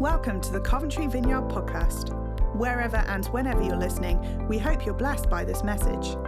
Welcome 0.00 0.42
to 0.42 0.52
the 0.52 0.60
Coventry 0.60 1.06
Vineyard 1.06 1.48
Podcast. 1.48 2.10
Wherever 2.54 2.98
and 2.98 3.24
whenever 3.28 3.62
you're 3.62 3.78
listening, 3.78 4.46
we 4.46 4.58
hope 4.58 4.84
you're 4.84 4.92
blessed 4.92 5.30
by 5.30 5.42
this 5.42 5.64
message. 5.64 6.18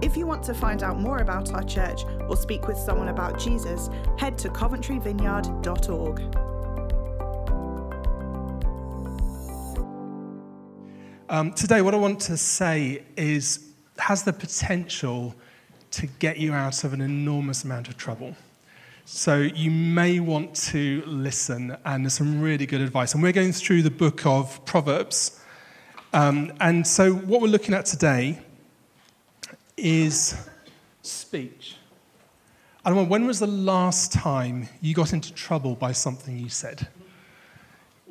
If 0.00 0.16
you 0.16 0.26
want 0.26 0.44
to 0.44 0.54
find 0.54 0.82
out 0.82 0.98
more 0.98 1.18
about 1.18 1.52
our 1.52 1.62
church 1.62 2.04
or 2.26 2.38
speak 2.38 2.66
with 2.66 2.78
someone 2.78 3.08
about 3.08 3.38
Jesus, 3.38 3.90
head 4.16 4.38
to 4.38 4.48
coventryvineyard.org. 4.48 6.20
Um, 11.28 11.52
today, 11.52 11.82
what 11.82 11.92
I 11.92 11.98
want 11.98 12.18
to 12.20 12.38
say 12.38 13.02
is 13.18 13.72
has 13.98 14.22
the 14.22 14.32
potential 14.32 15.34
to 15.90 16.06
get 16.18 16.38
you 16.38 16.54
out 16.54 16.82
of 16.82 16.94
an 16.94 17.02
enormous 17.02 17.64
amount 17.64 17.88
of 17.88 17.98
trouble. 17.98 18.34
So 19.10 19.38
you 19.38 19.70
may 19.70 20.20
want 20.20 20.54
to 20.66 21.02
listen, 21.06 21.74
and 21.86 22.04
there's 22.04 22.12
some 22.12 22.42
really 22.42 22.66
good 22.66 22.82
advice. 22.82 23.14
And 23.14 23.22
we're 23.22 23.32
going 23.32 23.52
through 23.52 23.80
the 23.80 23.90
book 23.90 24.26
of 24.26 24.62
Proverbs. 24.66 25.40
Um, 26.12 26.52
and 26.60 26.86
so 26.86 27.14
what 27.14 27.40
we're 27.40 27.48
looking 27.48 27.74
at 27.74 27.86
today 27.86 28.38
is 29.78 30.36
speech. 31.00 31.76
I 32.84 32.90
don't 32.90 32.98
know, 32.98 33.04
when 33.04 33.26
was 33.26 33.40
the 33.40 33.46
last 33.46 34.12
time 34.12 34.68
you 34.82 34.94
got 34.94 35.14
into 35.14 35.32
trouble 35.32 35.74
by 35.74 35.92
something 35.92 36.38
you 36.38 36.50
said? 36.50 36.86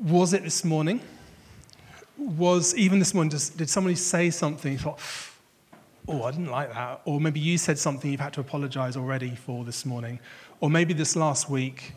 Was 0.02 0.34
it 0.34 0.44
this 0.44 0.66
morning? 0.66 1.00
Was 2.18 2.76
even 2.76 2.98
this 2.98 3.14
morning, 3.14 3.30
just, 3.30 3.56
did 3.56 3.70
somebody 3.70 3.96
say 3.96 4.32
something 4.32 4.74
you 4.74 4.80
thought, 4.80 5.00
oh, 6.08 6.24
I 6.24 6.32
didn't 6.32 6.50
like 6.50 6.74
that? 6.74 7.02
Or 7.06 7.22
maybe 7.22 7.40
you 7.40 7.58
said 7.58 7.78
something 7.78 8.10
you've 8.10 8.20
had 8.20 8.34
to 8.34 8.42
apologize 8.42 8.98
already 8.98 9.36
for 9.36 9.64
this 9.64 9.86
morning. 9.86 10.20
Or 10.60 10.70
maybe 10.70 10.94
this 10.94 11.16
last 11.16 11.50
week, 11.50 11.94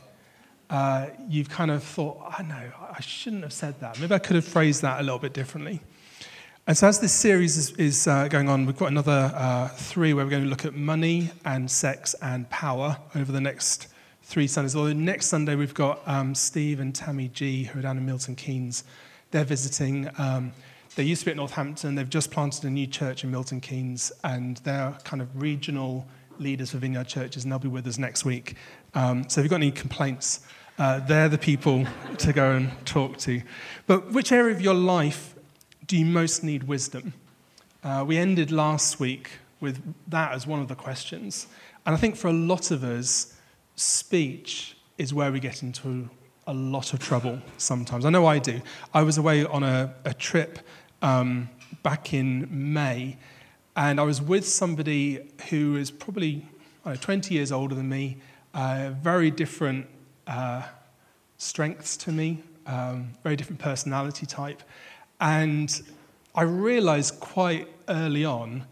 uh, 0.69 1.07
you've 1.29 1.49
kind 1.49 1.71
of 1.71 1.83
thought, 1.83 2.21
I 2.39 2.43
know, 2.43 2.71
I 2.93 3.01
shouldn't 3.01 3.43
have 3.43 3.53
said 3.53 3.81
that. 3.81 3.99
Maybe 4.01 4.15
I 4.15 4.19
could 4.19 4.37
have 4.37 4.45
phrased 4.45 4.83
that 4.83 5.01
a 5.01 5.03
little 5.03 5.19
bit 5.19 5.33
differently. 5.33 5.81
And 6.67 6.77
so, 6.77 6.87
as 6.87 7.01
this 7.01 7.13
series 7.13 7.57
is, 7.57 7.73
is 7.73 8.07
uh, 8.07 8.29
going 8.29 8.49
on, 8.49 8.67
we've 8.67 8.77
got 8.77 8.91
another 8.91 9.33
uh, 9.35 9.69
three 9.69 10.13
where 10.13 10.25
we're 10.25 10.31
going 10.31 10.45
to 10.45 10.49
look 10.49 10.65
at 10.65 10.75
money 10.75 11.31
and 11.45 11.71
sex 11.71 12.15
and 12.23 12.49
power 12.51 12.99
over 13.17 13.33
the 13.33 13.41
next 13.41 13.89
three 14.23 14.47
Sundays. 14.47 14.77
Although 14.77 14.93
next 14.93 15.27
Sunday 15.27 15.57
we've 15.57 15.75
got 15.75 16.07
um, 16.07 16.35
Steve 16.35 16.79
and 16.79 16.95
Tammy 16.95 17.29
G, 17.29 17.65
who 17.65 17.81
are 17.81 17.83
down 17.83 17.97
in 17.97 18.07
Milton 18.07 18.37
Keynes. 18.37 18.85
They're 19.33 19.45
visiting. 19.45 20.11
Um, 20.19 20.53
they 20.95 21.03
used 21.03 21.23
to 21.23 21.27
be 21.27 21.31
at 21.33 21.37
Northampton. 21.37 21.95
They've 21.95 22.09
just 22.09 22.31
planted 22.31 22.65
a 22.65 22.71
new 22.71 22.87
church 22.87 23.25
in 23.25 23.31
Milton 23.31 23.61
Keynes, 23.61 24.13
and 24.23 24.59
they're 24.59 24.97
kind 25.03 25.23
of 25.23 25.43
regional 25.43 26.07
leaders 26.41 26.71
for 26.71 26.79
Vineyard 26.79 27.07
churches, 27.07 27.45
and 27.45 27.53
they'll 27.53 27.59
be 27.59 27.69
with 27.69 27.87
us 27.87 27.99
next 27.99 28.25
week. 28.25 28.57
Um, 28.95 29.29
so 29.29 29.41
if 29.41 29.45
you've 29.45 29.51
got 29.51 29.57
any 29.57 29.71
complaints, 29.71 30.41
uh, 30.79 31.01
they're 31.01 31.29
the 31.29 31.39
people 31.39 31.87
to 32.19 32.33
go 32.33 32.53
and 32.53 32.71
talk 32.87 33.19
to. 33.19 33.43
But 33.87 34.13
which 34.13 34.33
area 34.33 34.55
of 34.55 34.61
your 34.61 34.75
life 34.75 35.35
do 35.87 35.97
you 35.97 36.07
most 36.07 36.43
need 36.43 36.65
wisdom? 36.65 37.13
Uh, 37.85 38.05
we 38.07 38.17
ended 38.17 38.51
last 38.51 38.99
week 38.99 39.31
with 39.61 39.95
that 40.09 40.33
as 40.33 40.47
one 40.47 40.61
of 40.61 40.69
the 40.69 40.75
questions. 40.75 41.47
And 41.87 41.95
I 41.95 41.99
think 41.99 42.17
for 42.17 42.29
a 42.29 42.33
lot 42.33 42.71
of 42.71 42.83
us, 42.83 43.35
speech 43.77 44.77
is 44.99 45.15
where 45.15 45.33
we 45.33 45.41
get 45.41 45.63
into 45.63 46.09
a 46.47 46.53
lot 46.53 46.93
of 46.93 46.99
trouble 46.99 47.39
sometimes. 47.59 48.05
I 48.05 48.11
know 48.11 48.27
I 48.27 48.39
do. 48.39 48.61
I 48.93 49.03
was 49.03 49.19
away 49.19 49.45
on 49.45 49.63
a, 49.63 49.95
a 50.05 50.15
trip 50.15 50.59
um, 51.03 51.49
back 51.83 52.13
in 52.13 52.49
May, 52.51 53.17
and 53.81 53.99
I 53.99 54.03
was 54.03 54.21
with 54.21 54.47
somebody 54.47 55.21
who 55.49 55.77
is 55.77 55.91
probably 55.91 56.45
know, 56.85 56.95
20 56.95 57.33
years 57.35 57.51
older 57.51 57.75
than 57.75 57.89
me, 57.89 58.19
uh, 58.53 58.91
very 59.01 59.31
different 59.31 59.87
uh, 60.27 60.65
strengths 61.39 61.97
to 61.97 62.13
me, 62.13 62.43
um, 62.67 63.09
very 63.23 63.37
different 63.37 63.59
personality 63.59 64.27
type. 64.27 64.63
And 65.19 65.81
I 66.35 66.43
realized 66.43 67.21
quite 67.21 67.69
early 67.89 68.23
on 68.23 68.67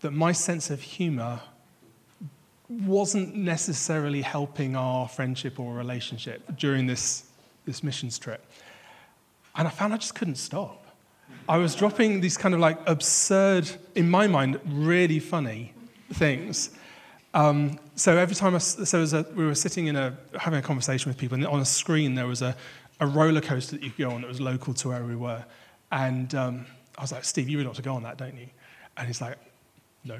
that 0.00 0.10
my 0.10 0.32
sense 0.32 0.68
of 0.68 0.82
humor 0.82 1.40
wasn't 2.68 3.34
necessarily 3.34 4.20
helping 4.20 4.76
our 4.76 5.08
friendship 5.08 5.58
or 5.58 5.72
relationship 5.72 6.42
during 6.58 6.86
this, 6.86 7.24
this 7.64 7.82
missions 7.82 8.18
trip. 8.18 8.44
And 9.56 9.66
I 9.66 9.70
found 9.70 9.94
I 9.94 9.96
just 9.96 10.14
couldn't 10.14 10.36
stop. 10.36 10.79
I 11.48 11.58
was 11.58 11.74
dropping 11.74 12.20
these 12.20 12.36
kind 12.36 12.54
of 12.54 12.60
like 12.60 12.78
absurd, 12.86 13.68
in 13.94 14.08
my 14.08 14.26
mind, 14.26 14.60
really 14.64 15.18
funny 15.18 15.72
things. 16.12 16.70
Um, 17.34 17.78
so 17.94 18.16
every 18.16 18.34
time 18.34 18.54
I, 18.54 18.58
so 18.58 19.02
a, 19.02 19.26
we 19.34 19.44
were 19.44 19.54
sitting 19.54 19.86
in 19.86 19.96
a, 19.96 20.16
having 20.38 20.58
a 20.58 20.62
conversation 20.62 21.10
with 21.10 21.18
people, 21.18 21.36
and 21.36 21.46
on 21.46 21.60
a 21.60 21.64
screen 21.64 22.14
there 22.14 22.26
was 22.26 22.42
a, 22.42 22.56
a 23.00 23.06
roller 23.06 23.40
coaster 23.40 23.76
that 23.76 23.82
you 23.82 23.90
could 23.90 24.04
go 24.04 24.10
on 24.10 24.22
that 24.22 24.28
was 24.28 24.40
local 24.40 24.74
to 24.74 24.88
where 24.88 25.04
we 25.04 25.16
were. 25.16 25.44
And 25.92 26.34
um, 26.34 26.66
I 26.98 27.02
was 27.02 27.12
like, 27.12 27.24
Steve, 27.24 27.48
you 27.48 27.58
really 27.58 27.68
ought 27.68 27.76
to 27.76 27.82
go 27.82 27.94
on 27.94 28.02
that, 28.04 28.16
don't 28.16 28.36
you? 28.36 28.48
And 28.96 29.06
he's 29.06 29.20
like, 29.20 29.38
no. 30.04 30.18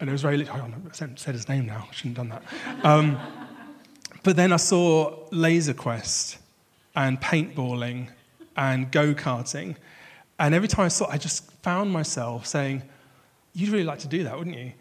And 0.00 0.08
it 0.08 0.12
was 0.12 0.22
very, 0.22 0.46
oh, 0.48 0.52
I 0.54 0.92
said 0.92 1.34
his 1.34 1.48
name 1.48 1.66
now, 1.66 1.86
I 1.90 1.94
shouldn't 1.94 2.16
have 2.16 2.28
done 2.28 2.40
that. 2.40 2.84
Um, 2.84 3.18
but 4.22 4.36
then 4.36 4.52
I 4.52 4.56
saw 4.56 5.26
Laser 5.30 5.74
Quest 5.74 6.38
and 6.94 7.20
paintballing 7.20 8.08
and 8.56 8.90
go 8.90 9.14
karting. 9.14 9.76
And 10.38 10.54
every 10.54 10.68
time 10.68 10.84
I 10.84 10.88
saw 10.88 11.06
it, 11.06 11.14
I 11.14 11.18
just 11.18 11.50
found 11.62 11.92
myself 11.92 12.46
saying, 12.46 12.82
You'd 13.54 13.70
really 13.70 13.84
like 13.84 14.00
to 14.00 14.08
do 14.08 14.24
that, 14.24 14.36
wouldn't 14.36 14.56
you? 14.56 14.72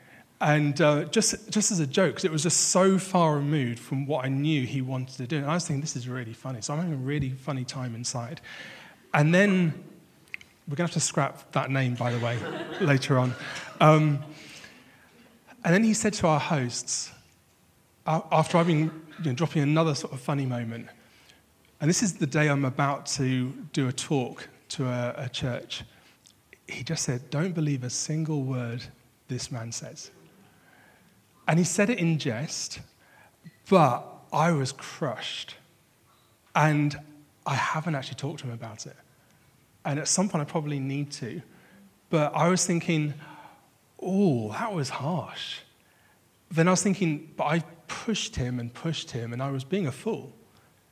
And 0.41 0.79
uh, 0.81 1.05
just, 1.05 1.49
just 1.49 1.71
as 1.71 1.79
a 1.79 1.87
joke, 1.87 2.15
because 2.15 2.25
it 2.25 2.31
was 2.31 2.43
just 2.43 2.59
so 2.69 2.97
far 2.97 3.35
removed 3.35 3.79
from 3.79 4.05
what 4.05 4.25
I 4.25 4.27
knew 4.27 4.65
he 4.65 4.81
wanted 4.81 5.15
to 5.15 5.27
do. 5.27 5.37
And 5.37 5.45
I 5.45 5.53
was 5.53 5.65
thinking, 5.65 5.79
this 5.79 5.95
is 5.95 6.09
really 6.09 6.33
funny. 6.33 6.59
So 6.59 6.73
I'm 6.73 6.79
having 6.79 6.93
a 6.93 6.97
really 6.97 7.29
funny 7.29 7.63
time 7.63 7.95
inside. 7.95 8.41
And 9.13 9.33
then, 9.33 9.73
we're 10.67 10.75
going 10.75 10.87
to 10.87 10.93
have 10.93 10.93
to 10.93 10.99
scrap 10.99 11.51
that 11.53 11.71
name, 11.71 11.95
by 11.95 12.11
the 12.11 12.19
way, 12.19 12.37
later 12.81 13.17
on. 13.17 13.33
Um, 13.79 14.23
and 15.63 15.73
then 15.73 15.83
he 15.83 15.93
said 15.93 16.13
to 16.15 16.27
our 16.27 16.39
hosts, 16.39 17.11
after 18.05 18.57
I've 18.57 18.67
been 18.67 18.91
you 19.19 19.25
know, 19.25 19.33
dropping 19.33 19.63
another 19.63 19.95
sort 19.95 20.11
of 20.11 20.19
funny 20.19 20.45
moment, 20.45 20.89
and 21.79 21.89
this 21.89 22.03
is 22.03 22.15
the 22.15 22.27
day 22.27 22.49
I'm 22.49 22.65
about 22.65 23.05
to 23.07 23.51
do 23.73 23.87
a 23.87 23.93
talk 23.93 24.49
to 24.75 24.85
a, 24.85 25.13
a 25.17 25.29
church, 25.29 25.83
he 26.67 26.83
just 26.83 27.03
said, 27.03 27.29
Don't 27.29 27.53
believe 27.53 27.83
a 27.83 27.89
single 27.89 28.43
word 28.43 28.83
this 29.27 29.51
man 29.51 29.71
says. 29.71 30.11
And 31.47 31.59
he 31.59 31.65
said 31.65 31.89
it 31.89 31.99
in 31.99 32.17
jest, 32.17 32.79
but 33.69 34.05
I 34.33 34.51
was 34.51 34.71
crushed. 34.71 35.55
And 36.55 36.97
I 37.45 37.55
haven't 37.55 37.95
actually 37.95 38.15
talked 38.15 38.39
to 38.39 38.47
him 38.47 38.53
about 38.53 38.85
it. 38.85 38.95
And 39.83 39.99
at 39.99 40.07
some 40.07 40.29
point, 40.29 40.41
I 40.41 40.45
probably 40.45 40.79
need 40.79 41.11
to. 41.13 41.41
But 42.09 42.35
I 42.35 42.47
was 42.47 42.65
thinking, 42.65 43.13
oh, 44.01 44.51
that 44.51 44.73
was 44.73 44.89
harsh. 44.89 45.59
Then 46.49 46.67
I 46.67 46.71
was 46.71 46.81
thinking, 46.81 47.31
but 47.35 47.45
I 47.45 47.59
pushed 47.87 48.35
him 48.35 48.59
and 48.59 48.73
pushed 48.73 49.11
him, 49.11 49.33
and 49.33 49.43
I 49.43 49.51
was 49.51 49.63
being 49.63 49.85
a 49.85 49.91
fool. 49.91 50.33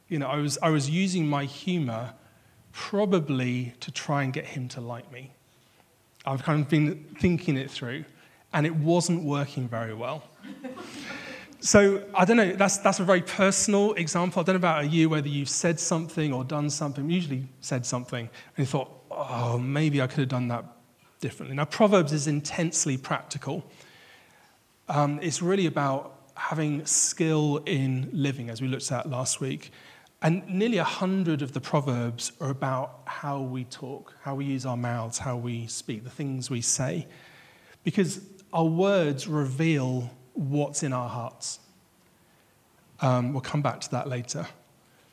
You 0.09 0.19
know, 0.19 0.27
I 0.27 0.37
was, 0.37 0.57
I 0.61 0.69
was 0.69 0.89
using 0.89 1.27
my 1.27 1.45
humor 1.45 2.13
probably 2.73 3.73
to 3.79 3.91
try 3.91 4.23
and 4.23 4.33
get 4.33 4.45
him 4.45 4.67
to 4.67 4.81
like 4.81 5.09
me. 5.11 5.31
I've 6.25 6.43
kind 6.43 6.61
of 6.61 6.69
been 6.69 7.05
thinking 7.19 7.55
it 7.55 7.71
through, 7.71 8.03
and 8.51 8.65
it 8.65 8.75
wasn't 8.75 9.23
working 9.23 9.69
very 9.69 9.93
well. 9.93 10.23
so 11.59 12.03
I 12.13 12.25
don't 12.25 12.37
know, 12.37 12.53
that's, 12.53 12.77
that's 12.77 12.99
a 12.99 13.03
very 13.03 13.21
personal 13.21 13.93
example. 13.93 14.41
I 14.41 14.43
don't 14.43 14.55
know 14.55 14.57
about 14.57 14.91
you, 14.91 15.07
whether 15.07 15.27
you've 15.27 15.49
said 15.49 15.79
something 15.79 16.33
or 16.33 16.43
done 16.43 16.69
something, 16.69 17.09
usually 17.09 17.47
said 17.61 17.85
something, 17.85 18.27
and 18.57 18.57
you 18.57 18.65
thought, 18.65 18.89
oh, 19.11 19.59
maybe 19.59 20.01
I 20.01 20.07
could 20.07 20.19
have 20.19 20.29
done 20.29 20.47
that 20.47 20.65
differently. 21.19 21.55
Now, 21.55 21.65
Proverbs 21.65 22.11
is 22.11 22.27
intensely 22.27 22.97
practical. 22.97 23.63
Um, 24.89 25.19
it's 25.21 25.41
really 25.41 25.67
about 25.67 26.31
having 26.35 26.85
skill 26.85 27.61
in 27.65 28.09
living, 28.11 28.49
as 28.49 28.61
we 28.61 28.67
looked 28.67 28.91
at 28.91 29.07
last 29.09 29.39
week. 29.39 29.71
And 30.23 30.47
nearly 30.47 30.77
a 30.77 30.85
hundred 30.85 31.41
of 31.41 31.51
the 31.51 31.59
Proverbs 31.59 32.31
are 32.39 32.49
about 32.49 33.01
how 33.05 33.41
we 33.41 33.65
talk, 33.65 34.15
how 34.21 34.35
we 34.35 34.45
use 34.45 34.65
our 34.65 34.77
mouths, 34.77 35.17
how 35.17 35.35
we 35.35 35.67
speak, 35.67 36.05
the 36.05 36.09
things 36.09 36.49
we 36.49 36.61
say. 36.61 37.07
Because 37.83 38.21
our 38.53 38.63
words 38.63 39.27
reveal 39.27 40.09
what's 40.33 40.81
in 40.81 40.93
our 40.93 41.09
hearts. 41.09 41.59
Um, 43.01 43.33
we'll 43.33 43.41
come 43.41 43.61
back 43.61 43.81
to 43.81 43.91
that 43.91 44.07
later. 44.07 44.47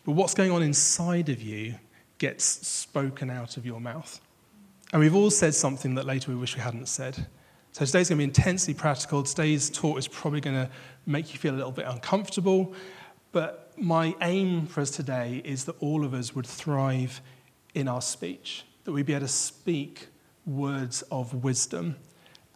But 0.04 0.12
what's 0.12 0.32
going 0.32 0.52
on 0.52 0.62
inside 0.62 1.28
of 1.28 1.42
you 1.42 1.74
gets 2.18 2.44
spoken 2.44 3.30
out 3.30 3.56
of 3.56 3.66
your 3.66 3.80
mouth. 3.80 4.20
And 4.92 5.00
we've 5.00 5.14
all 5.14 5.30
said 5.30 5.54
something 5.56 5.96
that 5.96 6.06
later 6.06 6.30
we 6.30 6.36
wish 6.36 6.54
we 6.54 6.62
hadn't 6.62 6.86
said. 6.86 7.26
So 7.72 7.84
today's 7.84 8.08
going 8.08 8.18
to 8.18 8.22
be 8.22 8.24
intensely 8.24 8.74
practical. 8.74 9.24
Today's 9.24 9.70
talk 9.70 9.98
is 9.98 10.06
probably 10.06 10.40
going 10.40 10.56
to 10.56 10.70
make 11.04 11.32
you 11.32 11.38
feel 11.40 11.54
a 11.54 11.56
little 11.56 11.72
bit 11.72 11.86
uncomfortable. 11.86 12.74
But 13.32 13.59
my 13.76 14.14
aim 14.22 14.66
for 14.66 14.80
us 14.80 14.90
today 14.90 15.42
is 15.44 15.64
that 15.64 15.76
all 15.80 16.04
of 16.04 16.14
us 16.14 16.34
would 16.34 16.46
thrive 16.46 17.20
in 17.74 17.88
our 17.88 18.02
speech, 18.02 18.64
that 18.84 18.92
we'd 18.92 19.06
be 19.06 19.14
able 19.14 19.26
to 19.26 19.32
speak 19.32 20.08
words 20.46 21.02
of 21.10 21.44
wisdom 21.44 21.96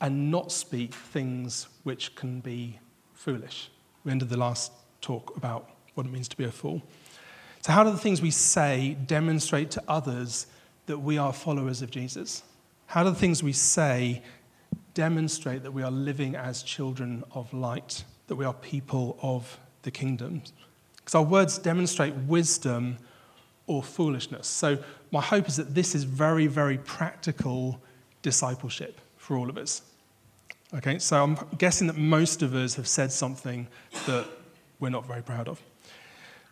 and 0.00 0.30
not 0.30 0.52
speak 0.52 0.94
things 0.94 1.68
which 1.82 2.14
can 2.14 2.40
be 2.40 2.78
foolish. 3.14 3.70
We 4.04 4.12
ended 4.12 4.28
the 4.28 4.36
last 4.36 4.72
talk 5.00 5.36
about 5.36 5.70
what 5.94 6.06
it 6.06 6.12
means 6.12 6.28
to 6.28 6.36
be 6.36 6.44
a 6.44 6.50
fool. 6.50 6.82
So, 7.62 7.72
how 7.72 7.84
do 7.84 7.90
the 7.90 7.98
things 7.98 8.20
we 8.20 8.30
say 8.30 8.96
demonstrate 9.06 9.70
to 9.72 9.82
others 9.88 10.46
that 10.86 10.98
we 10.98 11.16
are 11.16 11.32
followers 11.32 11.80
of 11.80 11.90
Jesus? 11.90 12.42
How 12.86 13.04
do 13.04 13.10
the 13.10 13.16
things 13.16 13.42
we 13.42 13.52
say 13.52 14.22
demonstrate 14.92 15.62
that 15.62 15.72
we 15.72 15.82
are 15.82 15.90
living 15.90 16.36
as 16.36 16.62
children 16.62 17.24
of 17.32 17.52
light, 17.54 18.04
that 18.26 18.36
we 18.36 18.44
are 18.44 18.52
people 18.52 19.18
of 19.22 19.58
the 19.82 19.90
kingdom? 19.90 20.42
Because 21.04 21.14
our 21.14 21.22
words 21.22 21.58
demonstrate 21.58 22.14
wisdom 22.14 22.96
or 23.66 23.82
foolishness. 23.82 24.46
So, 24.46 24.78
my 25.10 25.20
hope 25.20 25.48
is 25.48 25.56
that 25.56 25.74
this 25.74 25.94
is 25.94 26.04
very, 26.04 26.46
very 26.46 26.78
practical 26.78 27.80
discipleship 28.22 29.00
for 29.16 29.36
all 29.36 29.48
of 29.48 29.56
us. 29.58 29.82
Okay, 30.74 30.98
so 30.98 31.22
I'm 31.22 31.38
guessing 31.56 31.86
that 31.86 31.96
most 31.96 32.42
of 32.42 32.54
us 32.54 32.74
have 32.74 32.88
said 32.88 33.12
something 33.12 33.68
that 34.06 34.26
we're 34.80 34.88
not 34.88 35.06
very 35.06 35.22
proud 35.22 35.46
of. 35.46 35.62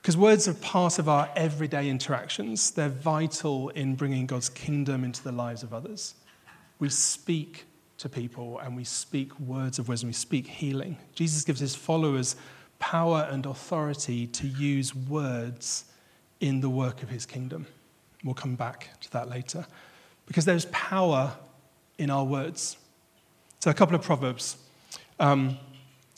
Because 0.00 0.16
words 0.16 0.46
are 0.49 0.55
part 0.55 0.98
of 0.98 1.08
our 1.08 1.28
everyday 1.34 1.88
interactions, 1.88 2.72
they're 2.72 2.88
vital 2.88 3.70
in 3.70 3.94
bringing 3.94 4.26
God's 4.26 4.48
kingdom 4.48 5.02
into 5.05 5.22
the 5.22 5.32
lives 5.32 5.62
of 5.62 5.72
others. 5.72 6.14
We 6.78 6.88
speak 6.88 7.64
to 7.98 8.08
people 8.08 8.58
and 8.58 8.76
we 8.76 8.84
speak 8.84 9.38
words 9.38 9.78
of 9.78 9.88
wisdom, 9.88 10.08
we 10.08 10.14
speak 10.14 10.46
healing. 10.46 10.98
Jesus 11.14 11.44
gives 11.44 11.60
his 11.60 11.75
followers 11.75 12.37
power 12.82 13.29
and 13.31 13.46
authority 13.46 14.26
to 14.26 14.46
use 14.49 14.93
words 14.93 15.84
in 16.40 16.61
the 16.61 16.69
work 16.69 17.05
of 17.05 17.08
his 17.08 17.25
kingdom. 17.25 17.64
We'll 18.25 18.34
come 18.34 18.56
back 18.56 18.88
to 19.02 19.11
that 19.12 19.31
later. 19.31 19.64
Because 20.26 20.44
there's 20.44 20.64
power 20.67 21.32
in 21.96 22.11
our 22.11 22.25
words. 22.25 22.76
So, 23.61 23.70
a 23.70 23.75
couple 23.75 23.94
of 23.94 24.02
proverbs. 24.02 24.56
Um, 25.20 25.56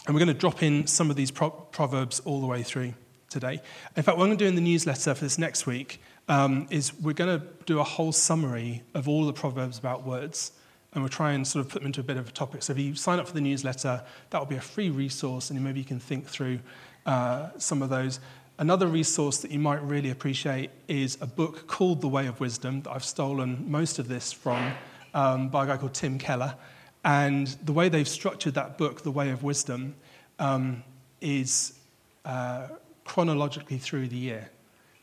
and 0.07 0.15
we're 0.15 0.21
going 0.21 0.29
to 0.29 0.35
drop 0.35 0.63
in 0.63 0.87
some 0.87 1.11
of 1.11 1.17
these 1.17 1.31
pro- 1.31 1.51
proverbs 1.51 2.21
all 2.21 2.41
the 2.41 2.47
way 2.47 2.63
through 2.63 2.95
today. 3.29 3.61
In 3.95 4.03
fact, 4.03 4.17
what 4.17 4.25
I'm 4.25 4.29
going 4.31 4.39
to 4.39 4.45
do 4.45 4.49
in 4.49 4.55
the 4.55 4.63
newsletter 4.63 5.15
for 5.15 5.23
this 5.23 5.37
next 5.37 5.67
week 5.67 6.01
um, 6.29 6.67
is 6.71 6.95
we're 6.99 7.13
going 7.13 7.41
to 7.41 7.47
do 7.67 7.79
a 7.79 7.85
whole 7.85 8.13
summary 8.13 8.83
of 8.95 9.07
all 9.07 9.27
the 9.27 9.35
proverbs 9.35 9.79
about 9.79 10.07
words. 10.07 10.53
And 10.95 11.03
we'll 11.03 11.11
try 11.11 11.33
and 11.33 11.47
sort 11.47 11.67
of 11.67 11.71
put 11.71 11.81
them 11.81 11.87
into 11.87 12.01
a 12.01 12.05
bit 12.05 12.17
of 12.17 12.29
a 12.29 12.33
topic. 12.33 12.63
So 12.63 12.73
if 12.73 12.79
you 12.79 12.95
sign 12.95 13.19
up 13.19 13.27
for 13.27 13.35
the 13.35 13.41
newsletter, 13.41 14.03
that 14.31 14.39
will 14.39 14.47
be 14.47 14.57
a 14.57 14.61
free 14.61 14.91
resource, 14.91 15.51
and 15.51 15.63
maybe 15.63 15.81
you 15.81 15.85
can 15.85 15.99
think 15.99 16.27
through 16.27 16.61
uh, 17.05 17.49
some 17.59 17.83
of 17.83 17.91
those. 17.91 18.21
Another 18.59 18.87
resource 18.87 19.39
that 19.39 19.51
you 19.51 19.59
might 19.59 19.83
really 19.83 20.11
appreciate 20.11 20.71
is 20.87 21.19
a 21.21 21.27
book 21.27 21.67
called 21.67 22.01
The 22.01 22.09
Way 22.09 22.29
of 22.29 22.39
Wisdom 22.39 22.83
that 22.83 22.93
I've 22.93 23.05
stolen 23.05 23.65
most 23.69 23.99
of 23.99 24.07
this 24.07 24.33
from 24.33 24.73
um, 25.13 25.49
by 25.49 25.65
a 25.65 25.67
guy 25.67 25.77
called 25.77 25.95
Tim 25.95 26.19
Keller. 26.19 26.55
And 27.05 27.49
the 27.65 27.73
way 27.73 27.89
they've 27.89 28.09
structured 28.09 28.55
that 28.55 28.79
book, 28.79 29.03
The 29.03 29.11
Way 29.11 29.31
of 29.31 29.43
Wisdom, 29.43 29.97
um, 30.39 30.85
is 31.21 31.79
uh, 32.25 32.69
chronologically 33.05 33.79
through 33.79 34.09
the 34.09 34.17
year. 34.17 34.49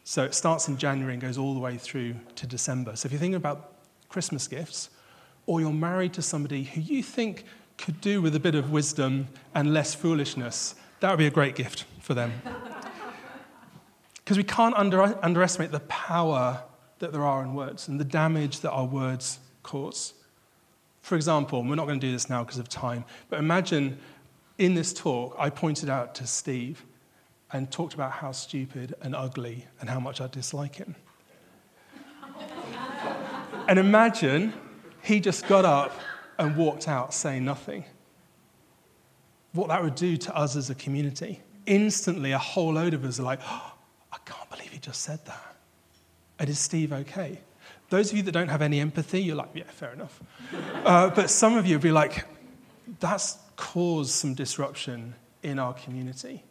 So 0.06 0.24
it 0.24 0.34
starts 0.34 0.68
in 0.68 0.78
January 0.78 1.14
and 1.14 1.22
goes 1.22 1.38
all 1.38 1.54
the 1.54 1.60
way 1.60 1.78
through 1.78 2.16
to 2.36 2.48
December. 2.48 2.96
So 2.96 3.08
if 3.08 3.12
you're 3.12 3.20
thinking 3.20 3.36
about 3.36 3.74
Christmas 4.10 4.48
gifts, 4.48 4.90
or 5.46 5.62
you're 5.62 5.74
married 5.74 6.14
to 6.14 6.22
somebody 6.22 6.64
who 6.64 6.82
you 6.82 7.04
think 7.04 7.46
could 7.78 8.00
do 8.02 8.22
with 8.22 8.36
a 8.36 8.40
bit 8.40 8.56
of 8.56 8.72
wisdom 8.72 9.28
and 9.56 9.74
less 9.74 9.94
foolishness, 9.94 10.76
that 11.00 11.10
would 11.10 11.20
be 11.20 11.28
a 11.28 11.32
great 11.32 11.56
gift 11.56 11.86
for 12.00 12.14
them. 12.14 12.32
Because 14.24 14.38
we 14.38 14.44
can't 14.44 14.76
under, 14.76 15.02
underestimate 15.26 15.72
the 15.72 15.82
power 15.82 16.64
that 17.00 17.12
there 17.12 17.26
are 17.26 17.44
in 17.44 17.54
words 17.54 17.88
and 17.88 18.00
the 18.00 18.06
damage 18.06 18.62
that 18.62 18.72
our 18.72 18.86
words 18.86 19.40
cause. 19.64 20.14
For 21.02 21.16
example, 21.16 21.64
we're 21.64 21.76
not 21.76 21.88
going 21.88 22.00
to 22.00 22.08
do 22.08 22.14
this 22.14 22.30
now 22.30 22.44
because 22.44 22.60
of 22.60 22.70
time, 22.70 23.04
but 23.30 23.40
imagine 23.40 23.98
in 24.58 24.76
this 24.76 24.94
talk 24.94 25.36
I 25.38 25.50
pointed 25.50 25.90
out 25.90 26.14
to 26.16 26.28
Steve 26.28 26.86
and 27.52 27.70
talked 27.70 27.94
about 27.94 28.12
how 28.12 28.32
stupid 28.32 28.96
and 29.02 29.16
ugly 29.16 29.66
and 29.82 29.90
how 29.90 30.00
much 30.00 30.22
I 30.22 30.28
dislike 30.28 30.76
him. 30.76 30.96
and 33.68 33.80
imagine 33.80 34.54
he 35.04 35.20
just 35.20 35.48
got 35.48 35.66
up 35.66 36.00
and 36.38 36.56
walked 36.56 36.88
out 36.88 37.14
saying 37.14 37.46
nothing. 37.46 37.86
What 39.54 39.68
that 39.68 39.84
would 39.84 39.96
do 39.96 40.18
to 40.18 40.36
us 40.36 40.56
as 40.56 40.70
a 40.70 40.76
community. 40.76 41.42
Instantly, 41.66 42.32
a 42.32 42.38
whole 42.38 42.74
load 42.74 42.94
of 42.94 43.06
us 43.06 43.20
are 43.20 43.24
like, 43.24 43.40
oh, 43.46 43.74
I 44.12 44.18
can't 44.26 44.50
believe 44.50 44.70
he 44.70 44.80
just 44.80 45.02
said 45.02 45.24
that. 45.26 45.56
And 46.40 46.50
is 46.50 46.60
Steve 46.60 46.94
okay? 46.94 47.40
Those 47.90 48.12
of 48.12 48.18
you 48.18 48.24
that 48.24 48.32
don't 48.32 48.48
have 48.48 48.62
any 48.62 48.80
empathy, 48.80 49.22
you're 49.22 49.36
like, 49.36 49.50
yeah, 49.54 49.64
fair 49.66 49.92
enough. 49.92 50.22
uh, 50.86 51.10
but 51.10 51.30
some 51.30 51.58
of 51.58 51.68
you 51.68 51.76
would 51.76 51.84
be 51.84 51.92
like, 51.92 52.26
that's 53.00 53.38
caused 53.56 54.12
some 54.12 54.34
disruption 54.34 55.14
in 55.44 55.60
our 55.60 55.74
community. 55.74 56.44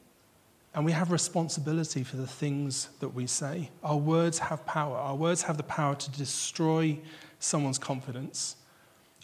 And 0.75 0.85
we 0.85 0.93
have 0.93 1.11
responsibility 1.11 2.05
for 2.05 2.17
the 2.17 2.27
things 2.27 2.91
that 3.01 3.09
we 3.09 3.27
say. 3.27 3.71
Our 3.83 3.97
words 3.97 4.39
have 4.39 4.65
power. 4.67 4.97
Our 4.97 5.17
words 5.17 5.43
have 5.43 5.57
the 5.57 5.65
power 5.65 5.97
to 5.97 6.11
destroy 6.13 6.99
someone's 7.41 7.79
confidence. 7.79 8.57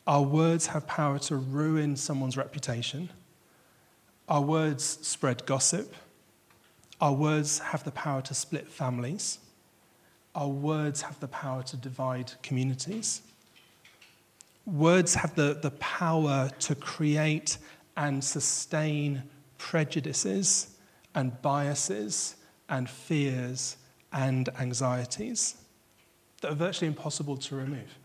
Our 0.06 0.22
words 0.22 0.68
have 0.68 0.86
power 0.86 1.18
to 1.20 1.36
ruin 1.36 1.96
someone's 1.96 2.36
reputation. 2.36 3.10
Our 4.28 4.40
words 4.40 4.84
spread 4.84 5.46
gossip. 5.46 5.94
Our 7.00 7.12
words 7.12 7.60
have 7.60 7.84
the 7.84 7.92
power 7.92 8.22
to 8.22 8.34
split 8.34 8.68
families. 8.68 9.38
Our 10.34 10.48
words 10.48 11.02
have 11.02 11.20
the 11.20 11.28
power 11.28 11.62
to 11.64 11.76
divide 11.76 12.32
communities. 12.42 13.22
Words 14.64 15.14
have 15.14 15.34
the, 15.34 15.58
the 15.60 15.70
power 15.72 16.50
to 16.60 16.74
create 16.74 17.58
and 17.96 18.22
sustain 18.22 19.22
prejudices 19.58 20.76
and 21.14 21.40
biases 21.42 22.36
and 22.68 22.88
fears 22.88 23.76
and 24.12 24.48
anxieties 24.58 25.56
that 26.40 26.52
are 26.52 26.54
virtually 26.54 26.88
impossible 26.88 27.36
to 27.36 27.56
remove. 27.56 27.98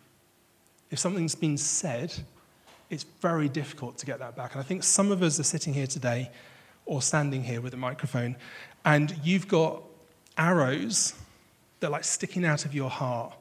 If 0.91 0.99
something's 0.99 1.35
been 1.35 1.57
said, 1.57 2.13
it's 2.89 3.05
very 3.21 3.49
difficult 3.49 3.97
to 3.99 4.05
get 4.05 4.19
that 4.19 4.35
back. 4.35 4.53
And 4.53 4.59
I 4.59 4.63
think 4.63 4.83
some 4.83 5.11
of 5.11 5.23
us 5.23 5.39
are 5.39 5.43
sitting 5.43 5.73
here 5.73 5.87
today 5.87 6.29
or 6.85 7.01
standing 7.01 7.43
here 7.43 7.61
with 7.61 7.73
a 7.73 7.77
microphone, 7.77 8.35
and 8.83 9.15
you've 9.23 9.47
got 9.47 9.81
arrows 10.37 11.13
that 11.79 11.87
are 11.87 11.91
like 11.91 12.03
sticking 12.03 12.45
out 12.45 12.65
of 12.65 12.75
your 12.75 12.89
heart 12.89 13.33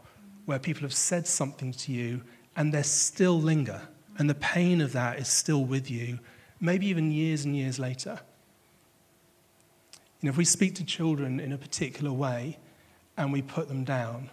where 0.47 0.59
people 0.59 0.83
have 0.83 0.95
said 0.95 1.27
something 1.27 1.73
to 1.73 1.93
you 1.93 2.23
and 2.57 2.73
they 2.73 2.83
still 2.83 3.41
linger. 3.41 3.83
And 4.19 4.29
the 4.29 4.35
pain 4.35 4.81
of 4.81 4.93
that 4.93 5.19
is 5.19 5.29
still 5.29 5.65
with 5.65 5.91
you, 5.91 6.19
maybe 6.61 6.87
even 6.87 7.11
years 7.11 7.45
and 7.45 7.57
years 7.57 7.79
later. 7.79 8.21
You 10.21 10.27
know, 10.27 10.31
if 10.31 10.37
we 10.37 10.45
speak 10.45 10.75
to 10.77 10.85
children 10.85 11.41
in 11.41 11.53
a 11.53 11.59
particular 11.59 12.13
way 12.13 12.59
and 13.17 13.33
we 13.33 13.43
put 13.43 13.69
them 13.69 13.85
down, 13.85 14.31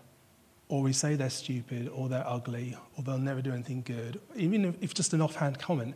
or 0.70 0.82
we 0.82 0.92
say 0.94 1.16
they're 1.16 1.30
stupid, 1.30 1.90
or 1.90 2.10
they're 2.10 2.28
ugly, 2.28 2.76
or 2.98 3.04
they'll 3.04 3.18
never 3.18 3.42
do 3.42 3.54
anything 3.54 3.82
good, 3.86 4.20
even 4.36 4.76
if 4.82 4.94
just 4.94 5.14
an 5.14 5.22
offhand 5.22 5.60
comment, 5.60 5.96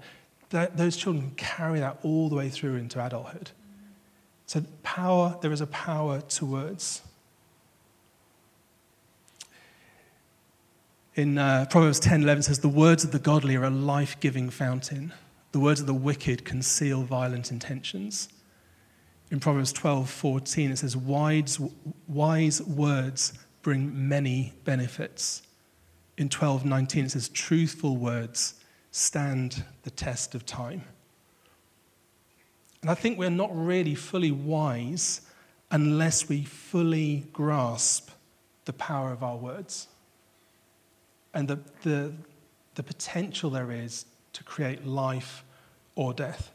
those 0.50 0.98
children 0.98 1.32
carry 1.38 1.80
that 1.80 1.98
all 2.04 2.30
the 2.30 2.36
way 2.36 2.50
through 2.50 2.76
into 2.76 3.04
adulthood. 3.04 3.52
So, 4.46 4.64
power, 4.84 5.38
there 5.42 5.52
is 5.52 5.62
a 5.62 5.68
power 5.68 6.22
to 6.22 6.46
words. 6.46 7.02
In 11.16 11.38
uh, 11.38 11.68
Proverbs 11.70 12.00
10 12.00 12.24
11 12.24 12.44
says, 12.44 12.60
The 12.60 12.70
words 12.70 13.04
of 13.04 13.12
the 13.12 13.20
godly 13.20 13.56
are 13.56 13.64
a 13.64 13.70
life 13.70 14.20
giving 14.20 14.50
fountain. 14.50 15.14
The 15.52 15.60
words 15.60 15.82
of 15.82 15.88
the 15.88 15.94
wicked 15.94 16.46
conceal 16.46 17.04
violent 17.04 17.52
intentions. 17.52 18.30
In 19.30 19.40
Proverbs 19.40 19.72
12 19.74 20.10
14, 20.10 20.72
it 20.72 20.78
says, 20.78 20.96
Wise, 20.98 21.60
wise 22.08 22.62
words 22.62 23.34
bring 23.62 24.08
many 24.08 24.54
benefits. 24.64 25.44
In 26.18 26.30
12:19 26.30 27.06
it 27.06 27.12
says 27.12 27.30
truthful 27.30 27.98
words 27.98 28.56
stand 28.92 29.64
the 29.84 29.92
test 29.92 30.36
of 30.36 30.46
time. 30.46 30.84
And 32.82 32.90
I 32.90 32.96
think 32.96 33.18
we're 33.18 33.30
not 33.30 33.50
really 33.54 33.96
fully 33.96 34.32
wise 34.32 35.22
unless 35.70 36.28
we 36.28 36.44
fully 36.44 37.26
grasp 37.32 38.10
the 38.66 38.74
power 38.74 39.12
of 39.12 39.24
our 39.24 39.38
words 39.38 39.88
and 41.34 41.48
the, 41.48 41.60
the, 41.84 42.14
the 42.76 42.84
potential 42.84 43.50
there 43.50 43.72
is 43.72 44.06
to 44.34 44.44
create 44.44 44.86
life 44.86 45.44
or 45.96 46.14
death. 46.14 46.52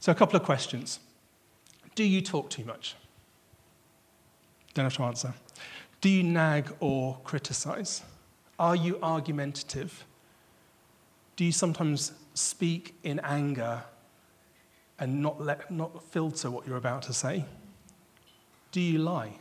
So, 0.00 0.12
a 0.12 0.14
couple 0.14 0.36
of 0.36 0.42
questions. 0.42 1.00
Do 1.94 2.04
you 2.04 2.20
talk 2.20 2.50
too 2.50 2.64
much? 2.64 2.96
Don't 4.74 4.84
have 4.84 4.96
to 4.96 5.04
answer. 5.04 5.34
Do 6.04 6.10
you 6.10 6.22
nag 6.22 6.70
or 6.80 7.16
criticize? 7.24 8.02
Are 8.58 8.76
you 8.76 8.98
argumentative? 9.02 10.04
Do 11.34 11.46
you 11.46 11.50
sometimes 11.50 12.12
speak 12.34 12.94
in 13.04 13.20
anger 13.20 13.82
and 14.98 15.22
not, 15.22 15.40
let, 15.40 15.70
not 15.70 16.04
filter 16.04 16.50
what 16.50 16.66
you're 16.66 16.76
about 16.76 17.00
to 17.04 17.14
say? 17.14 17.46
Do 18.70 18.82
you 18.82 18.98
lie? 18.98 19.38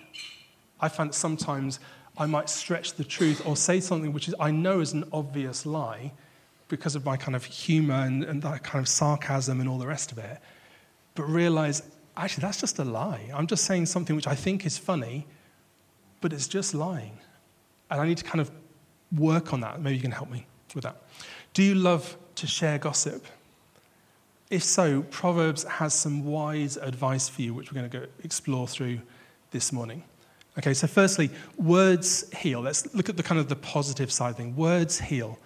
I 0.79 0.87
find 0.87 1.09
that 1.09 1.15
sometimes 1.15 1.81
I 2.17 2.27
might 2.27 2.47
stretch 2.49 2.93
the 2.93 3.03
truth 3.03 3.45
or 3.45 3.57
say 3.57 3.81
something 3.81 4.13
which 4.13 4.29
is, 4.29 4.35
I 4.39 4.51
know 4.51 4.79
is 4.79 4.93
an 4.93 5.03
obvious 5.11 5.65
lie 5.65 6.13
because 6.69 6.95
of 6.95 7.03
my 7.03 7.17
kind 7.17 7.35
of 7.35 7.43
humor 7.43 7.95
and, 8.05 8.23
and 8.23 8.41
that 8.41 8.63
kind 8.63 8.81
of 8.81 8.87
sarcasm 8.87 9.59
and 9.59 9.67
all 9.67 9.79
the 9.79 9.87
rest 9.87 10.13
of 10.13 10.17
it, 10.17 10.39
but 11.15 11.23
realize 11.23 11.83
actually 12.15 12.43
that's 12.43 12.61
just 12.61 12.79
a 12.79 12.85
lie. 12.85 13.29
I'm 13.33 13.47
just 13.47 13.65
saying 13.65 13.87
something 13.87 14.15
which 14.15 14.27
I 14.27 14.35
think 14.35 14.65
is 14.65 14.77
funny, 14.77 15.27
but 16.23 16.31
it's 16.31 16.47
just 16.47 16.73
lying. 16.73 17.17
And 17.91 17.99
I 17.99 18.07
need 18.07 18.17
to 18.17 18.23
kind 18.23 18.39
of 18.39 18.49
work 19.15 19.51
on 19.51 19.59
that. 19.59 19.81
Maybe 19.81 19.97
you 19.97 20.01
can 20.01 20.09
help 20.11 20.31
me 20.31 20.47
with 20.73 20.85
that. 20.85 20.95
Do 21.53 21.61
you 21.61 21.75
love 21.75 22.15
to 22.35 22.47
share 22.47 22.77
gossip? 22.77 23.25
If 24.49 24.63
so, 24.63 25.01
Proverbs 25.11 25.63
has 25.65 25.93
some 25.93 26.23
wise 26.23 26.77
advice 26.77 27.27
for 27.27 27.41
you, 27.41 27.53
which 27.53 27.69
we're 27.69 27.77
going 27.77 27.91
to 27.91 27.99
go 27.99 28.05
explore 28.23 28.69
through 28.69 29.01
this 29.51 29.73
morning. 29.73 30.01
Okay, 30.57 30.73
so 30.73 30.87
firstly, 30.87 31.29
words 31.57 32.33
heal. 32.33 32.61
Let's 32.61 32.95
look 32.95 33.09
at 33.09 33.17
the 33.17 33.23
kind 33.23 33.37
of 33.37 33.49
the 33.49 33.57
positive 33.57 34.09
side 34.09 34.37
thing. 34.37 34.55
Words 34.55 35.01
heal. 35.01 35.37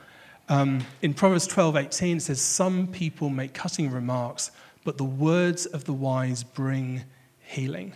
Um, 0.48 0.86
in 1.02 1.16
Proverbs 1.16 1.48
12, 1.48 1.76
18, 1.76 2.18
it 2.18 2.20
says, 2.22 2.40
Some 2.40 2.86
people 2.86 3.30
make 3.30 3.56
cutting 3.56 3.90
remarks, 3.90 4.52
but 4.84 4.98
the 4.98 5.06
words 5.06 5.66
of 5.66 5.86
the 5.86 5.94
wise 5.94 6.44
bring 6.44 7.04
healing. 7.40 7.94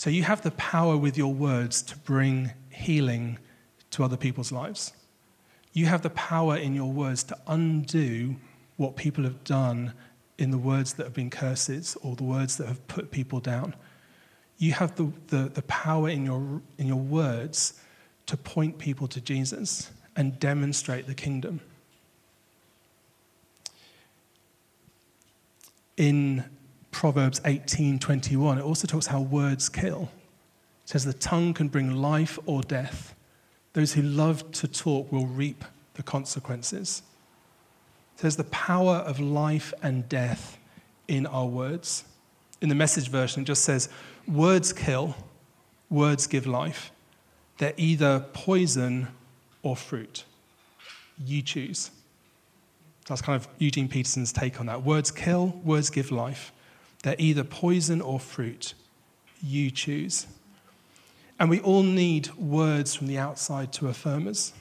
So 0.00 0.08
you 0.08 0.22
have 0.22 0.40
the 0.40 0.52
power 0.52 0.96
with 0.96 1.18
your 1.18 1.34
words 1.34 1.82
to 1.82 1.98
bring 1.98 2.52
healing 2.70 3.38
to 3.90 4.02
other 4.02 4.16
people's 4.16 4.50
lives. 4.50 4.94
You 5.74 5.84
have 5.84 6.00
the 6.00 6.08
power 6.08 6.56
in 6.56 6.74
your 6.74 6.90
words 6.90 7.22
to 7.24 7.36
undo 7.46 8.36
what 8.78 8.96
people 8.96 9.24
have 9.24 9.44
done 9.44 9.92
in 10.38 10.52
the 10.52 10.56
words 10.56 10.94
that 10.94 11.04
have 11.04 11.12
been 11.12 11.28
curses 11.28 11.98
or 12.00 12.16
the 12.16 12.24
words 12.24 12.56
that 12.56 12.66
have 12.66 12.88
put 12.88 13.10
people 13.10 13.40
down. 13.40 13.74
You 14.56 14.72
have 14.72 14.96
the, 14.96 15.12
the, 15.26 15.50
the 15.50 15.62
power 15.64 16.08
in 16.08 16.24
your, 16.24 16.62
in 16.78 16.86
your 16.86 16.96
words 16.96 17.78
to 18.24 18.38
point 18.38 18.78
people 18.78 19.06
to 19.08 19.20
Jesus 19.20 19.90
and 20.16 20.40
demonstrate 20.40 21.08
the 21.08 21.14
kingdom. 21.14 21.60
In 25.98 26.46
Proverbs 27.00 27.40
18:21, 27.46 28.58
it 28.58 28.62
also 28.62 28.86
talks 28.86 29.06
how 29.06 29.22
words 29.22 29.70
kill. 29.70 30.10
It 30.82 30.90
says 30.90 31.06
the 31.06 31.14
tongue 31.14 31.54
can 31.54 31.68
bring 31.68 31.92
life 31.92 32.38
or 32.44 32.60
death. 32.60 33.14
Those 33.72 33.94
who 33.94 34.02
love 34.02 34.52
to 34.52 34.68
talk 34.68 35.10
will 35.10 35.24
reap 35.24 35.64
the 35.94 36.02
consequences. 36.02 37.00
It 38.16 38.20
says 38.20 38.36
the 38.36 38.44
power 38.44 38.96
of 38.96 39.18
life 39.18 39.72
and 39.82 40.10
death 40.10 40.58
in 41.08 41.24
our 41.24 41.46
words. 41.46 42.04
In 42.60 42.68
the 42.68 42.74
message 42.74 43.08
version, 43.08 43.44
it 43.44 43.46
just 43.46 43.64
says, 43.64 43.88
Words 44.28 44.74
kill, 44.74 45.16
words 45.88 46.26
give 46.26 46.46
life. 46.46 46.92
They're 47.56 47.72
either 47.78 48.26
poison 48.34 49.08
or 49.62 49.74
fruit. 49.74 50.24
You 51.16 51.40
choose. 51.40 51.92
That's 53.06 53.22
kind 53.22 53.40
of 53.40 53.48
Eugene 53.56 53.88
Peterson's 53.88 54.34
take 54.34 54.60
on 54.60 54.66
that. 54.66 54.82
Words 54.82 55.10
kill, 55.10 55.58
words 55.64 55.88
give 55.88 56.10
life. 56.10 56.52
They're 57.02 57.16
either 57.18 57.44
poison 57.44 58.00
or 58.00 58.20
fruit. 58.20 58.74
You 59.42 59.70
choose. 59.70 60.26
And 61.38 61.48
we 61.48 61.60
all 61.60 61.82
need 61.82 62.32
words 62.34 62.94
from 62.94 63.06
the 63.06 63.18
outside 63.18 63.72
to 63.74 63.88
affirm 63.88 64.28
us. 64.28 64.52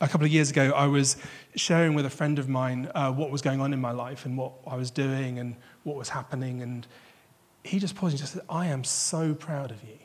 A 0.00 0.08
couple 0.08 0.24
of 0.24 0.32
years 0.32 0.50
ago, 0.50 0.70
I 0.74 0.86
was 0.86 1.16
sharing 1.56 1.94
with 1.94 2.06
a 2.06 2.10
friend 2.10 2.38
of 2.38 2.48
mine 2.48 2.90
uh, 2.94 3.12
what 3.12 3.30
was 3.30 3.42
going 3.42 3.60
on 3.60 3.72
in 3.72 3.80
my 3.80 3.90
life 3.90 4.24
and 4.24 4.38
what 4.38 4.52
I 4.66 4.76
was 4.76 4.90
doing 4.90 5.38
and 5.38 5.56
what 5.82 5.96
was 5.96 6.08
happening. 6.08 6.62
And 6.62 6.86
he 7.64 7.78
just 7.78 7.96
paused 7.96 8.12
and 8.12 8.20
just 8.20 8.34
said, 8.34 8.42
I 8.48 8.66
am 8.66 8.84
so 8.84 9.34
proud 9.34 9.70
of 9.70 9.82
you. 9.82 9.98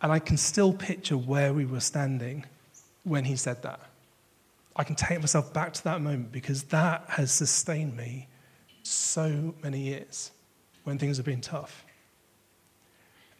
And 0.00 0.12
I 0.12 0.20
can 0.20 0.36
still 0.36 0.72
picture 0.72 1.16
where 1.16 1.52
we 1.52 1.66
were 1.66 1.80
standing 1.80 2.46
when 3.02 3.24
he 3.24 3.36
said 3.36 3.62
that. 3.62 3.80
I 4.76 4.84
can 4.84 4.96
take 4.96 5.20
myself 5.20 5.52
back 5.52 5.72
to 5.74 5.84
that 5.84 6.00
moment 6.00 6.32
because 6.32 6.64
that 6.64 7.04
has 7.08 7.30
sustained 7.30 7.96
me 7.96 8.28
so 8.84 9.54
many 9.62 9.80
years 9.80 10.30
when 10.84 10.98
things 10.98 11.16
have 11.16 11.26
been 11.26 11.40
tough. 11.40 11.84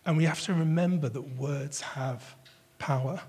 And 0.07 0.17
we 0.17 0.25
have 0.25 0.41
to 0.43 0.55
remember 0.55 1.09
that 1.09 1.37
words 1.37 1.81
have 1.81 2.35
power. 2.79 3.21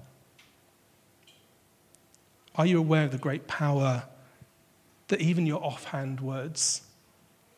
Are 2.56 2.66
you 2.66 2.80
aware 2.80 3.04
of 3.04 3.12
the 3.12 3.18
great 3.18 3.48
power 3.48 4.04
that 5.08 5.22
even 5.22 5.46
your 5.46 5.64
offhand 5.64 6.20
words 6.20 6.82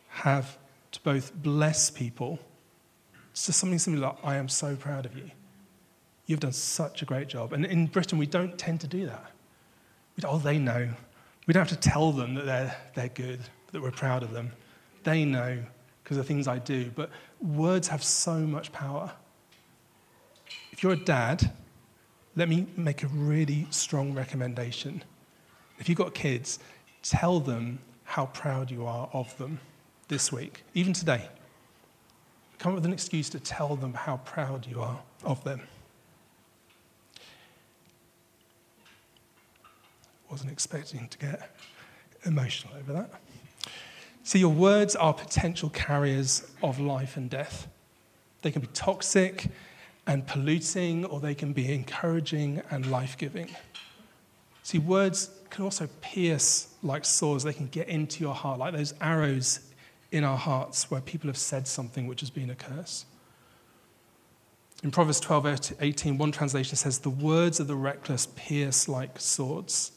have 0.08 0.58
to 0.92 1.00
both 1.02 1.34
bless 1.34 1.90
people? 1.90 2.38
It's 3.30 3.46
just 3.46 3.58
something 3.60 3.78
simply 3.78 4.02
like, 4.02 4.16
I 4.22 4.36
am 4.36 4.48
so 4.48 4.76
proud 4.76 5.06
of 5.06 5.16
you. 5.16 5.30
You've 6.26 6.40
done 6.40 6.52
such 6.52 7.02
a 7.02 7.04
great 7.04 7.28
job. 7.28 7.52
And 7.52 7.64
in 7.64 7.86
Britain, 7.86 8.18
we 8.18 8.26
don't 8.26 8.58
tend 8.58 8.80
to 8.82 8.86
do 8.86 9.06
that. 9.06 9.32
Oh, 10.24 10.38
they 10.38 10.58
know. 10.58 10.88
We 11.46 11.54
don't 11.54 11.66
have 11.66 11.80
to 11.80 11.88
tell 11.88 12.12
them 12.12 12.34
that 12.34 12.44
they're, 12.44 12.76
they're 12.94 13.08
good, 13.08 13.40
that 13.72 13.82
we're 13.82 13.90
proud 13.90 14.22
of 14.22 14.32
them. 14.32 14.52
They 15.04 15.24
know 15.24 15.58
because 16.02 16.16
of 16.16 16.24
the 16.24 16.28
things 16.28 16.48
I 16.48 16.58
do. 16.58 16.90
But 16.94 17.10
words 17.40 17.88
have 17.88 18.02
so 18.02 18.38
much 18.38 18.72
power. 18.72 19.12
If 20.72 20.82
you're 20.82 20.92
a 20.92 20.96
dad, 20.96 21.52
let 22.34 22.48
me 22.48 22.66
make 22.76 23.02
a 23.02 23.08
really 23.08 23.66
strong 23.70 24.14
recommendation. 24.14 25.04
If 25.78 25.88
you've 25.88 25.98
got 25.98 26.14
kids, 26.14 26.58
tell 27.02 27.40
them 27.40 27.80
how 28.04 28.26
proud 28.26 28.70
you 28.70 28.86
are 28.86 29.08
of 29.12 29.36
them 29.38 29.60
this 30.08 30.32
week, 30.32 30.64
even 30.72 30.92
today. 30.92 31.28
Come 32.58 32.72
up 32.72 32.76
with 32.76 32.86
an 32.86 32.92
excuse 32.92 33.28
to 33.30 33.40
tell 33.40 33.76
them 33.76 33.92
how 33.92 34.16
proud 34.18 34.66
you 34.66 34.80
are 34.80 34.98
of 35.24 35.44
them. 35.44 35.60
Wasn't 40.30 40.50
expecting 40.50 41.06
to 41.08 41.18
get 41.18 41.56
emotional 42.24 42.74
over 42.78 42.92
that. 42.94 43.10
See, 44.28 44.40
your 44.40 44.52
words 44.52 44.94
are 44.94 45.14
potential 45.14 45.70
carriers 45.70 46.46
of 46.62 46.78
life 46.78 47.16
and 47.16 47.30
death. 47.30 47.66
They 48.42 48.50
can 48.50 48.60
be 48.60 48.68
toxic 48.74 49.46
and 50.06 50.26
polluting, 50.26 51.06
or 51.06 51.18
they 51.18 51.34
can 51.34 51.54
be 51.54 51.72
encouraging 51.72 52.60
and 52.70 52.90
life 52.90 53.16
giving. 53.16 53.48
See, 54.62 54.78
words 54.78 55.30
can 55.48 55.64
also 55.64 55.88
pierce 56.02 56.74
like 56.82 57.06
swords. 57.06 57.42
They 57.42 57.54
can 57.54 57.68
get 57.68 57.88
into 57.88 58.22
your 58.22 58.34
heart, 58.34 58.58
like 58.58 58.74
those 58.74 58.92
arrows 59.00 59.60
in 60.12 60.24
our 60.24 60.36
hearts 60.36 60.90
where 60.90 61.00
people 61.00 61.28
have 61.28 61.38
said 61.38 61.66
something 61.66 62.06
which 62.06 62.20
has 62.20 62.28
been 62.28 62.50
a 62.50 62.54
curse. 62.54 63.06
In 64.82 64.90
Proverbs 64.90 65.20
12 65.20 65.72
18, 65.80 66.18
one 66.18 66.32
translation 66.32 66.76
says, 66.76 66.98
The 66.98 67.08
words 67.08 67.60
of 67.60 67.66
the 67.66 67.76
reckless 67.76 68.26
pierce 68.36 68.90
like 68.90 69.18
swords. 69.18 69.92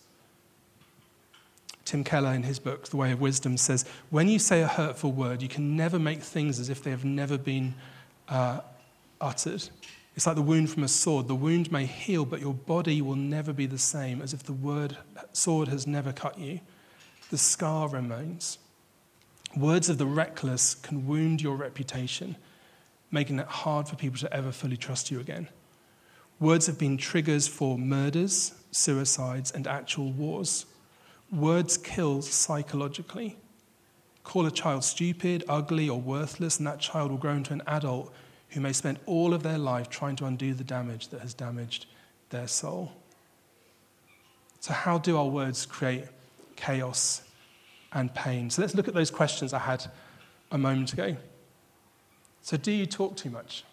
Tim 1.92 2.06
Keller, 2.06 2.32
in 2.32 2.44
his 2.44 2.58
book, 2.58 2.88
The 2.88 2.96
Way 2.96 3.12
of 3.12 3.20
Wisdom, 3.20 3.58
says 3.58 3.84
when 4.12 4.30
you 4.30 4.40
say 4.40 4.62
a 4.62 4.68
hurtful 4.68 5.12
word, 5.12 5.42
you 5.42 5.50
can 5.50 5.76
never 5.76 6.00
make 6.00 6.22
things 6.22 6.58
as 6.58 6.70
if 6.70 6.82
they 6.82 6.90
have 6.90 7.04
never 7.04 7.38
been 7.38 7.74
uh, 8.30 8.62
uttered. 9.20 9.68
It's 10.16 10.26
like 10.26 10.38
the 10.38 10.42
wound 10.42 10.70
from 10.70 10.86
a 10.86 10.88
sword. 10.88 11.28
The 11.28 11.36
wound 11.36 11.70
may 11.70 11.86
heal, 11.86 12.24
but 12.24 12.40
your 12.40 12.54
body 12.54 13.02
will 13.02 13.18
never 13.18 13.52
be 13.52 13.66
the 13.66 13.78
same 13.78 14.22
as 14.22 14.34
if 14.34 14.42
the 14.42 14.54
word, 14.54 14.96
sword 15.34 15.68
has 15.68 15.86
never 15.86 16.14
cut 16.14 16.40
you. 16.40 16.62
The 17.30 17.38
scar 17.38 17.90
remains. 17.90 18.58
Words 19.58 19.90
of 19.90 19.98
the 19.98 20.06
reckless 20.06 20.76
can 20.76 21.06
wound 21.06 21.42
your 21.42 21.58
reputation, 21.58 22.38
making 23.12 23.38
it 23.38 23.48
hard 23.48 23.90
for 23.90 23.98
people 23.98 24.20
to 24.20 24.34
ever 24.34 24.54
fully 24.54 24.78
trust 24.78 25.12
you 25.12 25.20
again. 25.20 25.50
Words 26.40 26.68
have 26.68 26.80
been 26.80 26.96
triggers 26.96 27.50
for 27.50 27.78
murders, 27.78 28.54
suicides, 28.72 29.52
and 29.52 29.68
actual 29.68 30.14
wars. 30.14 30.66
Words 31.32 31.78
kill 31.78 32.22
psychologically. 32.22 33.38
Call 34.24 34.46
a 34.46 34.52
child 34.52 34.84
stupid, 34.84 35.44
ugly, 35.48 35.90
or 35.90 36.00
worthless, 36.00 36.58
and 36.58 36.68
that 36.68 36.80
child 36.80 37.10
will 37.10 37.18
grow 37.18 37.34
into 37.34 37.54
an 37.54 37.64
adult 37.68 38.14
who 38.50 38.60
may 38.60 38.74
spend 38.74 39.00
all 39.06 39.34
of 39.34 39.42
their 39.42 39.58
life 39.58 39.90
trying 39.90 40.16
to 40.18 40.26
undo 40.26 40.54
the 40.54 40.64
damage 40.64 41.08
that 41.10 41.22
has 41.22 41.34
damaged 41.34 41.86
their 42.30 42.48
soul. 42.48 42.92
So, 44.60 44.74
how 44.74 44.98
do 44.98 45.18
our 45.18 45.26
words 45.26 45.66
create 45.66 46.06
chaos 46.56 47.24
and 47.94 48.14
pain? 48.14 48.50
So, 48.50 48.62
let's 48.62 48.76
look 48.76 48.88
at 48.88 48.94
those 48.94 49.10
questions 49.10 49.54
I 49.54 49.60
had 49.60 49.86
a 50.52 50.58
moment 50.58 50.94
ago. 50.94 51.16
So, 52.42 52.58
do 52.58 52.72
you 52.72 52.86
talk 52.86 53.16
too 53.16 53.30
much? 53.30 53.64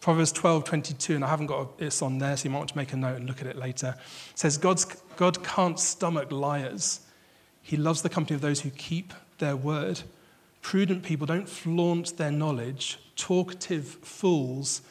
Proverbs 0.00 0.30
12, 0.30 0.64
22, 0.64 1.16
and 1.16 1.24
I 1.24 1.28
haven't 1.28 1.46
got 1.46 1.70
it 1.78 2.02
on 2.02 2.18
there, 2.18 2.36
so 2.36 2.44
you 2.44 2.50
might 2.50 2.58
want 2.58 2.70
to 2.70 2.76
make 2.76 2.92
a 2.92 2.96
note 2.96 3.16
and 3.16 3.26
look 3.26 3.40
at 3.40 3.48
it 3.48 3.56
later. 3.56 3.96
It 4.30 4.38
says, 4.38 4.56
God's, 4.56 4.84
God 5.16 5.42
can't 5.42 5.78
stomach 5.78 6.30
liars. 6.30 7.00
He 7.62 7.76
loves 7.76 8.02
the 8.02 8.08
company 8.08 8.36
of 8.36 8.40
those 8.40 8.60
who 8.60 8.70
keep 8.70 9.12
their 9.38 9.56
word. 9.56 10.02
Prudent 10.62 11.02
people 11.02 11.26
don't 11.26 11.48
flaunt 11.48 12.16
their 12.16 12.30
knowledge. 12.30 12.98
Talkative 13.16 13.86
fools 13.86 14.82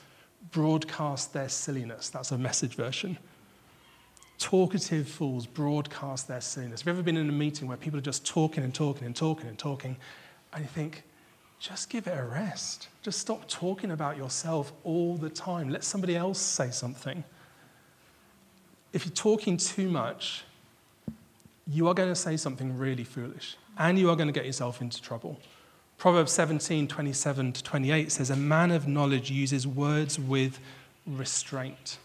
broadcast 0.52 1.34
their 1.34 1.50
silliness. 1.50 2.10
That's 2.10 2.32
a 2.32 2.38
message 2.38 2.76
version. 2.76 3.18
Talkative 4.40 5.08
fools 5.08 5.48
broadcast 5.48 6.28
their 6.28 6.42
silliness. 6.42 6.82
Have 6.82 6.88
you 6.88 6.94
ever 6.94 7.04
been 7.04 7.18
in 7.18 7.30
a 7.30 7.34
meeting 7.34 7.68
where 7.68 7.78
people 7.78 7.98
are 7.98 8.04
just 8.04 8.26
talking 8.26 8.64
and 8.64 8.74
talking 8.74 9.08
and 9.08 9.16
talking 9.16 9.48
and 9.48 9.58
talking, 9.58 9.98
and 10.54 10.64
you 10.64 10.70
think, 10.70 11.04
just 11.60 11.90
give 11.90 12.08
it 12.08 12.18
a 12.18 12.24
rest. 12.24 12.88
Just 13.02 13.20
stop 13.20 13.48
talking 13.48 13.92
about 13.92 14.18
yourself 14.18 14.72
all 14.84 15.18
the 15.18 15.30
time. 15.30 15.70
Let 15.70 15.84
somebody 15.84 16.16
else 16.16 16.40
say 16.40 16.72
something. 16.72 17.24
If 18.94 19.06
you're 19.06 19.16
talking 19.16 19.58
too 19.58 19.90
much, 19.90 20.44
you 21.68 21.88
are 21.88 21.94
going 21.94 22.10
to 22.10 22.16
say 22.16 22.38
something 22.38 22.78
really 22.78 23.04
foolish 23.04 23.58
and 23.78 24.00
you 24.00 24.10
are 24.10 24.16
going 24.16 24.28
to 24.28 24.34
get 24.34 24.46
yourself 24.46 24.82
into 24.82 25.02
trouble. 25.02 25.40
Proverbs 25.98 26.32
17, 26.32 26.88
27 26.88 27.54
to 27.54 27.64
28 27.64 28.12
says, 28.12 28.30
A 28.30 28.36
man 28.36 28.72
of 28.72 28.88
knowledge 28.88 29.32
uses 29.32 29.66
words 29.66 30.20
with 30.20 30.60
restraint. 31.08 31.98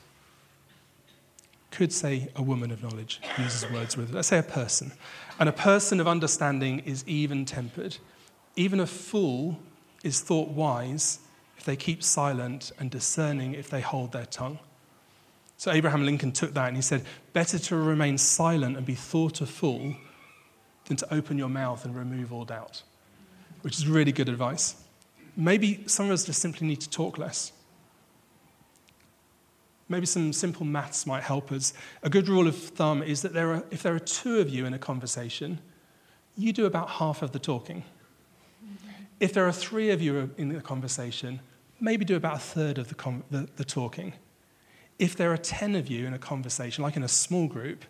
Could 1.70 1.92
say 1.92 2.28
a 2.34 2.42
woman 2.42 2.70
of 2.70 2.82
knowledge 2.82 3.20
uses 3.38 3.70
words 3.70 3.96
with, 3.96 4.12
let's 4.12 4.28
say 4.28 4.38
a 4.38 4.42
person. 4.42 4.92
And 5.38 5.48
a 5.48 5.52
person 5.52 6.00
of 6.00 6.08
understanding 6.08 6.80
is 6.80 7.04
even 7.06 7.44
tempered. 7.44 7.98
Even 8.56 8.80
a 8.80 8.86
fool 8.86 9.58
is 10.02 10.20
thought 10.20 10.48
wise 10.48 11.20
if 11.56 11.64
they 11.64 11.76
keep 11.76 12.02
silent 12.02 12.72
and 12.78 12.90
discerning 12.90 13.54
if 13.54 13.70
they 13.70 13.80
hold 13.80 14.12
their 14.12 14.26
tongue. 14.26 14.58
So 15.56 15.70
Abraham 15.70 16.04
Lincoln 16.04 16.32
took 16.32 16.54
that 16.54 16.66
and 16.66 16.76
he 16.76 16.82
said, 16.82 17.04
Better 17.32 17.58
to 17.58 17.76
remain 17.76 18.18
silent 18.18 18.76
and 18.76 18.84
be 18.84 18.96
thought 18.96 19.40
a 19.40 19.46
fool 19.46 19.94
than 20.86 20.96
to 20.96 21.14
open 21.14 21.38
your 21.38 21.48
mouth 21.48 21.84
and 21.84 21.94
remove 21.94 22.32
all 22.32 22.44
doubt, 22.44 22.82
which 23.60 23.78
is 23.78 23.86
really 23.86 24.12
good 24.12 24.28
advice. 24.28 24.74
Maybe 25.36 25.84
some 25.86 26.06
of 26.06 26.12
us 26.12 26.24
just 26.24 26.40
simply 26.40 26.66
need 26.66 26.80
to 26.80 26.90
talk 26.90 27.16
less. 27.16 27.52
Maybe 29.88 30.06
some 30.06 30.32
simple 30.32 30.66
maths 30.66 31.06
might 31.06 31.22
help 31.22 31.52
us. 31.52 31.74
A 32.02 32.10
good 32.10 32.28
rule 32.28 32.48
of 32.48 32.56
thumb 32.56 33.02
is 33.02 33.22
that 33.22 33.32
there 33.32 33.52
are, 33.52 33.64
if 33.70 33.82
there 33.82 33.94
are 33.94 34.00
two 34.00 34.40
of 34.40 34.50
you 34.50 34.66
in 34.66 34.74
a 34.74 34.78
conversation, 34.78 35.60
you 36.36 36.52
do 36.52 36.66
about 36.66 36.90
half 36.90 37.22
of 37.22 37.32
the 37.32 37.38
talking. 37.38 37.84
If 39.22 39.32
there 39.32 39.46
are 39.46 39.52
three 39.52 39.90
of 39.90 40.02
you 40.02 40.30
in 40.36 40.48
the 40.48 40.60
conversation, 40.60 41.38
maybe 41.78 42.04
do 42.04 42.16
about 42.16 42.38
a 42.38 42.40
third 42.40 42.76
of 42.76 42.88
the, 42.88 43.22
the, 43.30 43.48
the 43.54 43.64
talking. 43.64 44.14
If 44.98 45.14
there 45.14 45.32
are 45.32 45.36
10 45.36 45.76
of 45.76 45.86
you 45.86 46.08
in 46.08 46.12
a 46.12 46.18
conversation, 46.18 46.82
like 46.82 46.96
in 46.96 47.04
a 47.04 47.08
small 47.08 47.46
group, 47.46 47.84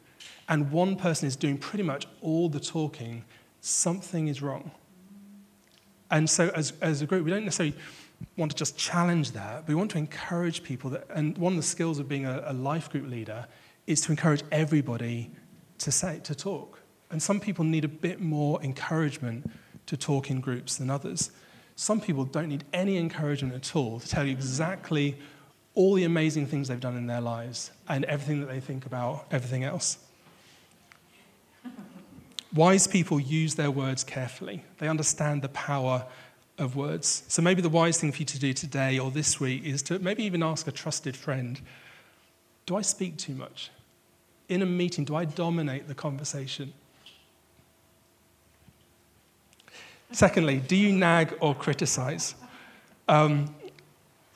and 0.46 0.70
one 0.70 0.94
person 0.94 1.26
is 1.26 1.34
doing 1.34 1.56
pretty 1.56 1.84
much 1.84 2.06
all 2.20 2.50
the 2.50 2.60
talking, 2.60 3.24
something 3.62 4.28
is 4.28 4.42
wrong. 4.42 4.72
And 6.10 6.28
so, 6.28 6.50
as, 6.54 6.74
as 6.82 7.00
a 7.00 7.06
group, 7.06 7.24
we 7.24 7.30
don't 7.30 7.44
necessarily 7.46 7.76
want 8.36 8.50
to 8.50 8.56
just 8.58 8.76
challenge 8.76 9.30
that, 9.30 9.62
but 9.64 9.68
we 9.68 9.74
want 9.74 9.90
to 9.92 9.98
encourage 9.98 10.62
people. 10.62 10.90
That, 10.90 11.06
and 11.08 11.38
one 11.38 11.54
of 11.54 11.56
the 11.56 11.62
skills 11.62 11.98
of 11.98 12.10
being 12.10 12.26
a, 12.26 12.44
a 12.48 12.52
life 12.52 12.90
group 12.90 13.08
leader 13.08 13.46
is 13.86 14.02
to 14.02 14.12
encourage 14.12 14.42
everybody 14.52 15.30
to 15.78 15.90
say, 15.90 16.20
to 16.24 16.34
talk. 16.34 16.80
And 17.10 17.22
some 17.22 17.40
people 17.40 17.64
need 17.64 17.86
a 17.86 17.88
bit 17.88 18.20
more 18.20 18.62
encouragement 18.62 19.50
to 19.92 19.96
talk 19.98 20.30
in 20.30 20.40
groups 20.40 20.76
than 20.76 20.88
others. 20.88 21.30
Some 21.76 22.00
people 22.00 22.24
don't 22.24 22.48
need 22.48 22.64
any 22.72 22.96
encouragement 22.96 23.54
at 23.54 23.76
all 23.76 24.00
to 24.00 24.08
tell 24.08 24.24
you 24.24 24.32
exactly 24.32 25.18
all 25.74 25.92
the 25.92 26.04
amazing 26.04 26.46
things 26.46 26.68
they've 26.68 26.80
done 26.80 26.96
in 26.96 27.06
their 27.06 27.20
lives 27.20 27.70
and 27.90 28.06
everything 28.06 28.40
that 28.40 28.46
they 28.46 28.58
think 28.58 28.86
about 28.86 29.26
everything 29.30 29.64
else. 29.64 29.98
Wise 32.54 32.86
people 32.86 33.20
use 33.20 33.54
their 33.56 33.70
words 33.70 34.02
carefully. 34.02 34.64
They 34.78 34.88
understand 34.88 35.42
the 35.42 35.50
power 35.50 36.06
of 36.56 36.74
words. 36.74 37.24
So 37.28 37.42
maybe 37.42 37.60
the 37.60 37.68
wise 37.68 38.00
thing 38.00 38.12
for 38.12 38.20
you 38.20 38.24
to 38.24 38.38
do 38.38 38.54
today 38.54 38.98
or 38.98 39.10
this 39.10 39.38
week 39.38 39.62
is 39.62 39.82
to 39.82 39.98
maybe 39.98 40.24
even 40.24 40.42
ask 40.42 40.66
a 40.66 40.72
trusted 40.72 41.16
friend 41.16 41.60
Do 42.64 42.76
I 42.76 42.82
speak 42.82 43.18
too 43.18 43.34
much? 43.34 43.70
In 44.48 44.62
a 44.62 44.66
meeting, 44.66 45.04
do 45.04 45.14
I 45.16 45.26
dominate 45.26 45.86
the 45.86 45.94
conversation? 45.94 46.72
Secondly, 50.12 50.62
do 50.66 50.76
you 50.76 50.92
nag 50.92 51.36
or 51.40 51.54
criticize? 51.54 52.34
Um, 53.08 53.54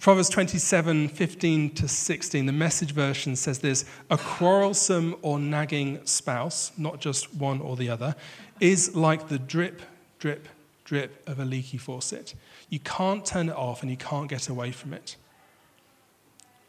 Proverbs 0.01 0.29
27 0.29 1.09
15 1.09 1.71
to 1.75 1.89
16, 1.89 2.47
the 2.47 2.53
message 2.53 2.93
version 2.93 3.35
says 3.35 3.59
this 3.59 3.85
A 4.11 4.17
quarrelsome 4.17 5.17
or 5.23 5.39
nagging 5.39 6.05
spouse, 6.05 6.73
not 6.77 7.01
just 7.01 7.35
one 7.35 7.61
or 7.61 7.77
the 7.77 7.89
other, 7.89 8.15
is 8.61 8.95
like 8.95 9.29
the 9.29 9.39
drip, 9.39 9.83
drip, 10.19 10.49
drip 10.85 11.23
of 11.27 11.41
a 11.41 11.45
leaky 11.45 11.79
faucet. 11.79 12.35
You 12.69 12.79
can't 12.81 13.25
turn 13.25 13.49
it 13.49 13.57
off 13.57 13.83
and 13.83 13.91
you 13.91 13.97
can't 13.97 14.29
get 14.29 14.49
away 14.49 14.71
from 14.71 14.93
it. 14.93 15.17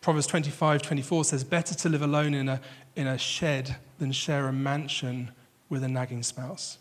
Proverbs 0.01 0.27
25 0.27 0.81
24 0.81 1.25
says, 1.25 1.43
Better 1.43 1.75
to 1.75 1.89
live 1.89 2.01
alone 2.01 2.33
in 2.33 2.49
a, 2.49 2.61
in 2.95 3.07
a 3.07 3.17
shed 3.17 3.75
than 3.99 4.11
share 4.11 4.47
a 4.47 4.53
mansion 4.53 5.31
with 5.69 5.83
a 5.83 5.87
nagging 5.87 6.23
spouse. 6.23 6.77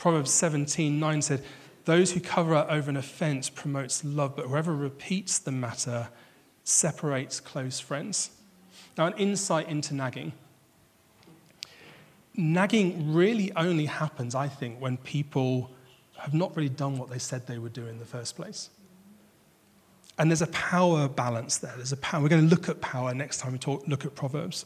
Proverbs 0.00 0.30
17 0.30 0.98
9 0.98 1.22
said, 1.22 1.44
Those 1.84 2.12
who 2.12 2.20
cover 2.20 2.54
up 2.54 2.70
over 2.70 2.88
an 2.88 2.96
offense 2.96 3.50
promotes 3.50 4.02
love, 4.02 4.34
but 4.34 4.46
whoever 4.46 4.74
repeats 4.74 5.38
the 5.38 5.52
matter 5.52 6.08
separates 6.64 7.38
close 7.38 7.78
friends. 7.78 8.30
Now, 8.96 9.06
an 9.06 9.12
insight 9.18 9.68
into 9.68 9.94
nagging. 9.94 10.32
Nagging 12.34 13.12
really 13.12 13.52
only 13.54 13.84
happens, 13.84 14.34
I 14.34 14.48
think, 14.48 14.80
when 14.80 14.96
people 14.96 15.70
have 16.16 16.32
not 16.32 16.56
really 16.56 16.70
done 16.70 16.96
what 16.96 17.10
they 17.10 17.18
said 17.18 17.46
they 17.46 17.58
would 17.58 17.74
do 17.74 17.86
in 17.86 17.98
the 17.98 18.06
first 18.06 18.36
place. 18.36 18.70
And 20.18 20.30
there's 20.30 20.42
a 20.42 20.46
power 20.46 21.08
balance 21.08 21.58
there. 21.58 21.74
There's 21.76 21.92
a 21.92 21.98
power. 21.98 22.22
We're 22.22 22.28
going 22.28 22.48
to 22.48 22.54
look 22.54 22.70
at 22.70 22.80
power 22.80 23.12
next 23.12 23.40
time 23.40 23.52
we 23.52 23.58
talk, 23.58 23.86
look 23.86 24.06
at 24.06 24.14
Proverbs. 24.14 24.64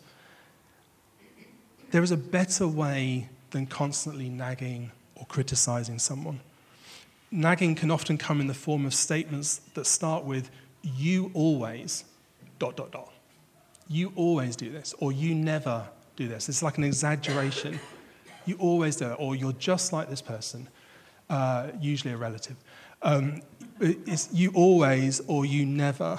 There 1.90 2.04
is 2.04 2.12
a 2.12 2.16
better 2.16 2.68
way 2.68 3.28
than 3.50 3.66
constantly 3.66 4.28
nagging 4.28 4.92
or 5.16 5.26
criticizing 5.26 5.98
someone. 5.98 6.40
Nagging 7.30 7.74
can 7.74 7.90
often 7.90 8.16
come 8.16 8.40
in 8.40 8.46
the 8.46 8.54
form 8.54 8.86
of 8.86 8.94
statements 8.94 9.60
that 9.74 9.86
start 9.86 10.24
with, 10.24 10.50
you 10.82 11.30
always, 11.34 12.04
dot, 12.58 12.76
dot, 12.76 12.92
dot. 12.92 13.12
You 13.88 14.12
always 14.16 14.56
do 14.56 14.70
this, 14.70 14.94
or 14.98 15.12
you 15.12 15.34
never 15.34 15.88
do 16.16 16.28
this. 16.28 16.48
It's 16.48 16.62
like 16.62 16.78
an 16.78 16.84
exaggeration. 16.84 17.80
You 18.46 18.56
always 18.58 18.96
do 18.96 19.06
it, 19.06 19.16
or 19.18 19.34
you're 19.34 19.54
just 19.54 19.94
like 19.94 20.10
this 20.10 20.20
person, 20.20 20.68
uh, 21.30 21.68
usually 21.80 22.12
a 22.12 22.18
relative. 22.18 22.56
Um, 23.00 23.40
it's 23.80 24.30
you 24.32 24.50
always 24.54 25.20
or 25.26 25.46
you 25.46 25.64
never. 25.64 26.18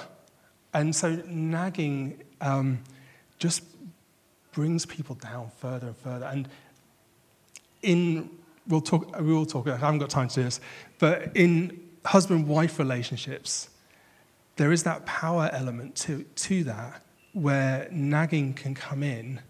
And 0.74 0.94
so 0.94 1.22
nagging 1.26 2.20
um, 2.40 2.80
just 3.38 3.62
brings 4.52 4.86
people 4.86 5.14
down 5.14 5.50
further 5.58 5.86
and 5.86 5.96
further. 5.96 6.26
And 6.26 6.48
in 7.82 8.30
we'll 8.68 8.80
talk, 8.80 9.18
we 9.20 9.32
will 9.32 9.46
talk, 9.46 9.66
I 9.68 9.76
haven't 9.76 9.98
got 9.98 10.10
time 10.10 10.28
to 10.28 10.34
do 10.34 10.42
this, 10.44 10.60
but 10.98 11.30
in 11.36 11.80
husband 12.04 12.46
wife 12.46 12.78
relationships, 12.78 13.68
there 14.56 14.72
is 14.72 14.82
that 14.84 15.04
power 15.06 15.50
element 15.52 15.94
to, 15.96 16.22
to 16.22 16.64
that 16.64 17.02
where 17.32 17.88
nagging 17.90 18.54
can 18.54 18.74
come 18.74 19.02
in 19.02 19.40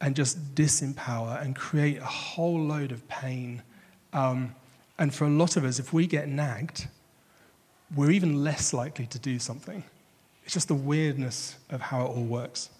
and 0.00 0.16
just 0.16 0.54
disempower 0.54 1.42
and 1.42 1.54
create 1.54 1.98
a 1.98 2.04
whole 2.04 2.60
load 2.60 2.92
of 2.92 3.06
pain. 3.08 3.62
Um, 4.12 4.54
and 4.98 5.14
for 5.14 5.26
a 5.26 5.30
lot 5.30 5.56
of 5.56 5.64
us, 5.64 5.78
if 5.78 5.92
we 5.92 6.06
get 6.06 6.28
nagged, 6.28 6.88
we're 7.94 8.10
even 8.10 8.42
less 8.42 8.72
likely 8.72 9.06
to 9.06 9.18
do 9.18 9.38
something. 9.38 9.84
It's 10.44 10.54
just 10.54 10.68
the 10.68 10.74
weirdness 10.74 11.56
of 11.70 11.80
how 11.80 12.06
it 12.06 12.08
all 12.08 12.24
works. 12.24 12.70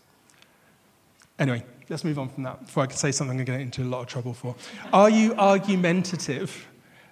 Anyway, 1.38 1.64
let's 1.88 2.04
move 2.04 2.18
on 2.18 2.28
from 2.28 2.42
that 2.44 2.66
before 2.66 2.82
I 2.82 2.86
can 2.86 2.96
say 2.96 3.12
something 3.12 3.38
I'm 3.38 3.44
going 3.44 3.46
to 3.46 3.52
get 3.52 3.60
into 3.60 3.82
a 3.82 3.90
lot 3.90 4.02
of 4.02 4.06
trouble 4.06 4.34
for. 4.34 4.54
Are 4.92 5.10
you 5.10 5.34
argumentative? 5.34 6.66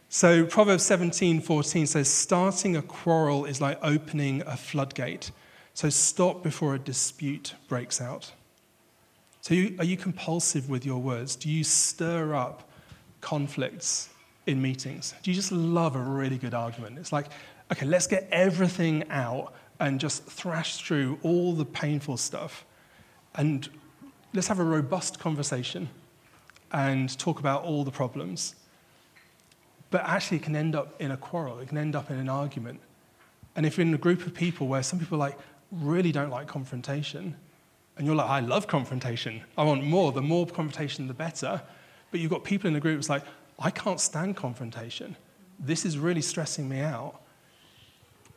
So 0.09 0.45
Proverbs 0.45 0.83
17:14 0.85 1.89
says, 1.89 2.09
starting 2.09 2.77
a 2.77 2.83
quarrel 2.83 3.45
is 3.45 3.61
like 3.61 3.79
opening 3.83 4.43
a 4.47 4.57
floodgate. 4.57 5.31
So 5.75 5.89
stop 5.89 6.43
before 6.43 6.75
a 6.75 6.79
dispute 6.79 7.55
breaks 7.69 8.01
out. 8.01 8.33
So 9.41 9.55
you, 9.55 9.75
are 9.79 9.85
you 9.85 9.97
compulsive 9.97 10.69
with 10.69 10.85
your 10.85 10.99
words? 10.99 11.35
Do 11.35 11.49
you 11.49 11.65
stir 11.65 12.35
up 12.35 12.69
conflicts 13.21 14.11
in 14.47 14.61
meetings? 14.61 15.15
Do 15.23 15.31
you 15.31 15.35
just 15.35 15.51
love 15.51 15.97
a 15.97 16.01
really 16.01 16.39
good 16.39 16.55
argument? 16.55 16.99
It's 16.99 17.13
like, 17.13 17.27
okay, 17.73 17.87
let's 17.87 18.07
get 18.07 18.29
everything 18.31 19.09
out 19.11 19.55
and 19.81 19.99
just 19.99 20.25
thrash 20.27 20.77
through 20.77 21.19
all 21.23 21.55
the 21.55 21.65
painful 21.65 22.19
stuff. 22.19 22.65
And 23.35 23.69
let's 24.35 24.49
have 24.49 24.59
a 24.59 24.65
robust 24.65 25.19
conversation 25.19 25.89
and 26.73 27.19
talk 27.19 27.39
about 27.39 27.65
all 27.65 27.85
the 27.85 27.91
problems. 27.91 28.55
But 29.91 30.05
actually, 30.05 30.39
it 30.39 30.43
can 30.45 30.57
end 30.57 30.75
up 30.75 30.99
in 31.01 31.11
a 31.11 31.17
quarrel, 31.17 31.59
it 31.59 31.69
can 31.69 31.79
end 31.79 31.95
up 31.95 32.11
in 32.11 32.19
an 32.19 32.29
argument. 32.29 32.81
And 33.55 33.67
if 33.67 33.77
you're 33.77 33.87
in 33.87 33.93
a 33.93 33.99
group 33.99 34.27
of 34.27 34.33
people 34.33 34.67
where 34.67 34.83
some 34.83 34.99
people 34.99 35.19
like 35.19 35.39
really 35.71 36.13
don't 36.13 36.31
like 36.31 36.47
confrontation, 36.47 37.37
and 37.99 38.07
you're 38.07 38.17
like, 38.17 38.31
I 38.31 38.41
love 38.41 38.67
confrontation, 38.67 39.43
I 39.59 39.65
want 39.65 39.85
more, 39.85 40.13
the 40.13 40.23
more 40.23 40.47
confrontation, 40.47 41.09
the 41.09 41.15
better. 41.15 41.61
But 42.11 42.21
you've 42.21 42.31
got 42.31 42.43
people 42.43 42.69
in 42.69 42.75
the 42.75 42.81
group 42.81 42.97
that's 42.97 43.11
like, 43.11 43.25
I 43.59 43.71
can't 43.71 44.01
stand 44.01 44.37
confrontation. 44.37 45.15
This 45.59 45.85
is 45.85 45.99
really 45.99 46.23
stressing 46.23 46.69
me 46.69 46.81
out. 46.81 47.21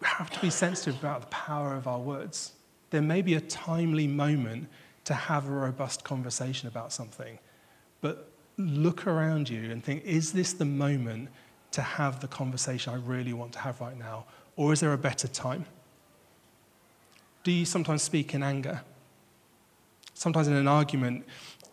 We 0.01 0.08
have 0.08 0.29
to 0.31 0.39
be 0.41 0.49
sensitive 0.49 0.99
about 0.99 1.21
the 1.21 1.27
power 1.27 1.73
of 1.73 1.88
our 1.88 1.99
words. 1.99 2.51
There 2.89 3.01
may 3.01 3.21
be 3.21 3.36
a 3.36 3.41
timely 3.41 4.08
moment 4.08 4.67
to 5.05 5.13
have 5.13 5.47
a 5.47 5.51
robust 5.51 6.03
conversation 6.03 6.67
about 6.67 6.91
something. 6.91 7.39
But 8.01 8.29
look 8.57 9.07
around 9.07 9.49
you 9.49 9.71
and 9.71 9.83
think 9.83 10.03
is 10.03 10.33
this 10.33 10.53
the 10.53 10.65
moment 10.65 11.29
to 11.71 11.81
have 11.81 12.21
the 12.21 12.27
conversation 12.27 12.93
I 12.93 12.97
really 12.97 13.33
want 13.33 13.53
to 13.53 13.59
have 13.59 13.81
right 13.81 13.97
now? 13.97 14.25
Or 14.55 14.71
is 14.71 14.79
there 14.79 14.93
a 14.93 14.97
better 14.97 15.27
time? 15.27 15.65
Do 17.43 17.51
you 17.51 17.65
sometimes 17.65 18.01
speak 18.01 18.33
in 18.33 18.41
anger? 18.41 18.81
Sometimes 20.13 20.47
in 20.47 20.53
an 20.53 20.67
argument, 20.67 21.25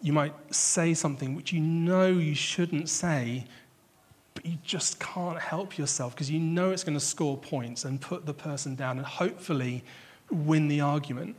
you 0.02 0.12
might 0.12 0.34
say 0.52 0.92
something 0.92 1.36
which 1.36 1.52
you 1.52 1.60
know 1.60 2.08
you 2.08 2.34
shouldn't 2.34 2.88
say, 2.88 3.46
but 4.34 4.44
you 4.44 4.58
just 4.64 4.98
can't 4.98 5.38
help 5.38 5.78
yourself 5.78 6.14
because 6.14 6.30
you 6.30 6.40
know 6.40 6.72
it's 6.72 6.82
going 6.82 6.98
to 6.98 7.04
score 7.04 7.36
points 7.36 7.84
and 7.84 8.00
put 8.00 8.26
the 8.26 8.34
person 8.34 8.74
down 8.74 8.98
and 8.98 9.06
hopefully 9.06 9.84
win 10.30 10.66
the 10.66 10.80
argument. 10.80 11.36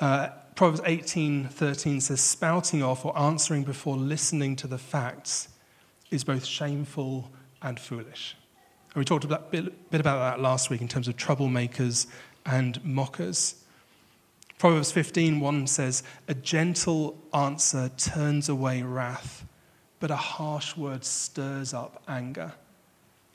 Uh, 0.00 0.28
Proverbs 0.54 0.80
18:13 0.84 2.00
says, 2.00 2.20
"Spouting 2.20 2.82
off 2.82 3.04
or 3.04 3.16
answering 3.18 3.64
before 3.64 3.96
listening 3.96 4.56
to 4.56 4.66
the 4.66 4.78
facts 4.78 5.48
is 6.10 6.24
both 6.24 6.44
shameful 6.44 7.30
and 7.62 7.78
foolish." 7.78 8.36
And 8.94 8.96
we 8.96 9.04
talked 9.04 9.24
a 9.24 9.28
bit, 9.28 9.90
bit 9.90 10.00
about 10.00 10.18
that 10.18 10.40
last 10.40 10.70
week 10.70 10.80
in 10.80 10.88
terms 10.88 11.08
of 11.08 11.16
troublemakers 11.16 12.06
and 12.44 12.82
mockers. 12.84 13.56
Proverbs 14.58 14.90
15:1 14.90 15.66
says, 15.66 16.02
"A 16.28 16.34
gentle 16.34 17.22
answer 17.34 17.90
turns 17.90 18.48
away 18.48 18.82
wrath, 18.82 19.44
but 20.00 20.10
a 20.10 20.16
harsh 20.16 20.76
word 20.76 21.04
stirs 21.04 21.74
up 21.74 22.02
anger." 22.08 22.54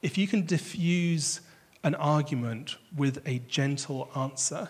If 0.02 0.18
you 0.18 0.28
can 0.28 0.46
diffuse 0.46 1.42
an 1.84 1.94
argument 1.96 2.78
with 2.96 3.22
a 3.28 3.40
gentle 3.40 4.10
answer, 4.16 4.70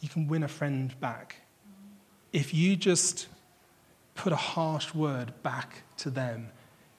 you 0.00 0.08
can 0.08 0.28
win 0.28 0.42
a 0.42 0.48
friend 0.48 0.98
back. 1.00 1.36
If 2.32 2.52
you 2.52 2.76
just 2.76 3.28
put 4.14 4.32
a 4.32 4.36
harsh 4.36 4.94
word 4.94 5.32
back 5.42 5.82
to 5.98 6.10
them, 6.10 6.48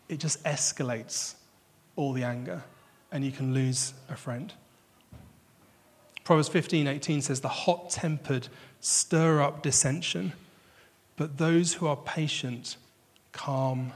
it 0.10 0.19
just 0.19 0.43
escalates 0.43 1.36
all 1.95 2.13
the 2.13 2.23
anger 2.23 2.63
and 3.12 3.23
you 3.23 3.31
can 3.31 3.53
lose 3.53 3.93
a 4.10 4.15
friend. 4.15 4.53
Proverbs 6.23 6.49
15:18 6.49 7.21
says 7.21 7.41
the 7.41 7.47
hot-tempered 7.47 8.49
stir 8.81 9.41
up 9.41 9.62
dissension, 9.63 10.33
but 11.15 11.38
those 11.38 11.75
who 11.75 11.88
are 11.88 11.95
patient 11.95 12.77
calm 13.31 13.93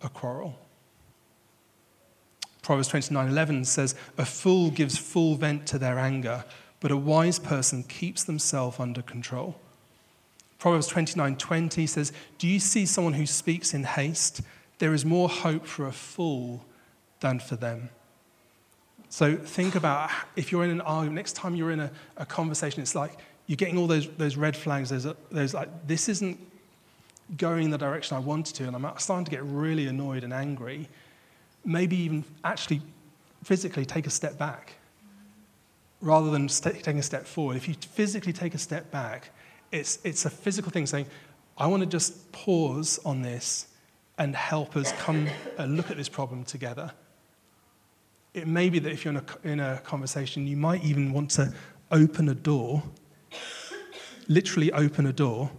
a 0.00 0.08
quarrel. 0.08 0.58
Proverbs 2.62 2.88
29:11 2.88 3.66
says 3.66 3.94
a 4.16 4.24
fool 4.24 4.70
gives 4.70 4.96
full 4.96 5.36
vent 5.36 5.66
to 5.66 5.78
their 5.78 5.98
anger, 5.98 6.44
but 6.80 6.90
a 6.90 6.96
wise 6.96 7.38
person 7.38 7.82
keeps 7.82 8.24
themselves 8.24 8.78
under 8.78 9.02
control. 9.02 9.56
Proverbs 10.58 10.88
29:20 10.88 11.86
says, 11.86 12.12
"Do 12.38 12.48
you 12.48 12.58
see 12.58 12.86
someone 12.86 13.14
who 13.14 13.26
speaks 13.26 13.74
in 13.74 13.84
haste? 13.84 14.42
There 14.78 14.94
is 14.94 15.04
more 15.04 15.28
hope 15.28 15.66
for 15.66 15.86
a 15.86 15.92
fool 15.92 16.64
than 17.20 17.38
for 17.40 17.56
them." 17.56 17.90
So 19.08 19.36
think 19.36 19.74
about 19.74 20.10
if 20.36 20.52
you're 20.52 20.64
in 20.64 20.70
an 20.70 20.80
argument, 20.82 21.16
next 21.16 21.34
time 21.34 21.54
you're 21.54 21.70
in 21.70 21.80
a, 21.80 21.90
a 22.16 22.26
conversation, 22.26 22.82
it's 22.82 22.94
like 22.94 23.18
you're 23.46 23.56
getting 23.56 23.78
all 23.78 23.86
those, 23.86 24.08
those 24.18 24.36
red 24.36 24.56
flags. 24.56 24.90
There's, 24.90 25.06
a, 25.06 25.16
there's 25.30 25.54
like, 25.54 25.86
this 25.86 26.08
isn't 26.08 26.38
going 27.36 27.64
in 27.64 27.70
the 27.70 27.78
direction 27.78 28.16
I 28.16 28.20
wanted 28.20 28.54
to, 28.56 28.66
and 28.66 28.76
I'm 28.76 28.98
starting 28.98 29.24
to 29.24 29.30
get 29.30 29.42
really 29.44 29.86
annoyed 29.86 30.24
and 30.24 30.32
angry. 30.32 30.88
Maybe 31.64 31.96
even 31.96 32.24
actually 32.44 32.82
physically 33.42 33.86
take 33.86 34.06
a 34.06 34.10
step 34.10 34.36
back 34.36 34.74
rather 36.00 36.30
than 36.30 36.48
taking 36.48 36.98
a 36.98 37.02
step 37.02 37.26
forward. 37.26 37.56
If 37.56 37.68
you 37.68 37.74
physically 37.74 38.32
take 38.32 38.54
a 38.54 38.58
step 38.58 38.90
back, 38.90 39.30
it's, 39.72 39.98
it's 40.04 40.24
a 40.24 40.30
physical 40.30 40.70
thing 40.70 40.86
saying, 40.86 41.06
I 41.56 41.66
want 41.66 41.82
to 41.82 41.88
just 41.88 42.30
pause 42.32 43.00
on 43.04 43.22
this 43.22 43.66
and 44.16 44.34
help 44.34 44.76
us 44.76 44.92
come 44.92 45.28
and 45.58 45.76
look 45.76 45.90
at 45.90 45.96
this 45.96 46.08
problem 46.08 46.44
together 46.44 46.92
it 48.34 48.46
may 48.46 48.68
be 48.68 48.78
that 48.78 48.92
if 48.92 49.04
you're 49.04 49.14
in 49.14 49.22
a, 49.44 49.48
in 49.48 49.60
a 49.60 49.78
conversation, 49.78 50.46
you 50.46 50.56
might 50.56 50.84
even 50.84 51.12
want 51.12 51.30
to 51.32 51.52
open 51.90 52.28
a 52.28 52.34
door, 52.34 52.82
literally 54.28 54.72
open 54.72 55.06
a 55.06 55.12
door, 55.12 55.50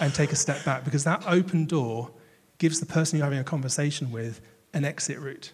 and 0.00 0.14
take 0.14 0.32
a 0.32 0.36
step 0.36 0.64
back 0.64 0.84
because 0.84 1.04
that 1.04 1.22
open 1.26 1.64
door 1.66 2.10
gives 2.58 2.80
the 2.80 2.86
person 2.86 3.18
you're 3.18 3.24
having 3.24 3.38
a 3.38 3.44
conversation 3.44 4.10
with 4.10 4.40
an 4.72 4.84
exit 4.84 5.18
route. 5.18 5.52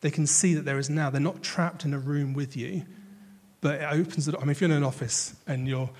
They 0.00 0.10
can 0.10 0.26
see 0.26 0.54
that 0.54 0.64
there 0.64 0.78
is 0.78 0.88
now, 0.88 1.10
they're 1.10 1.20
not 1.20 1.42
trapped 1.42 1.84
in 1.84 1.92
a 1.92 1.98
room 1.98 2.34
with 2.34 2.56
you, 2.56 2.84
but 3.60 3.80
it 3.80 3.88
opens 3.90 4.26
the 4.26 4.32
door. 4.32 4.40
I 4.40 4.44
mean, 4.44 4.52
if 4.52 4.60
you're 4.60 4.70
in 4.70 4.76
an 4.76 4.84
office 4.84 5.34
and 5.46 5.66
you're, 5.66 5.90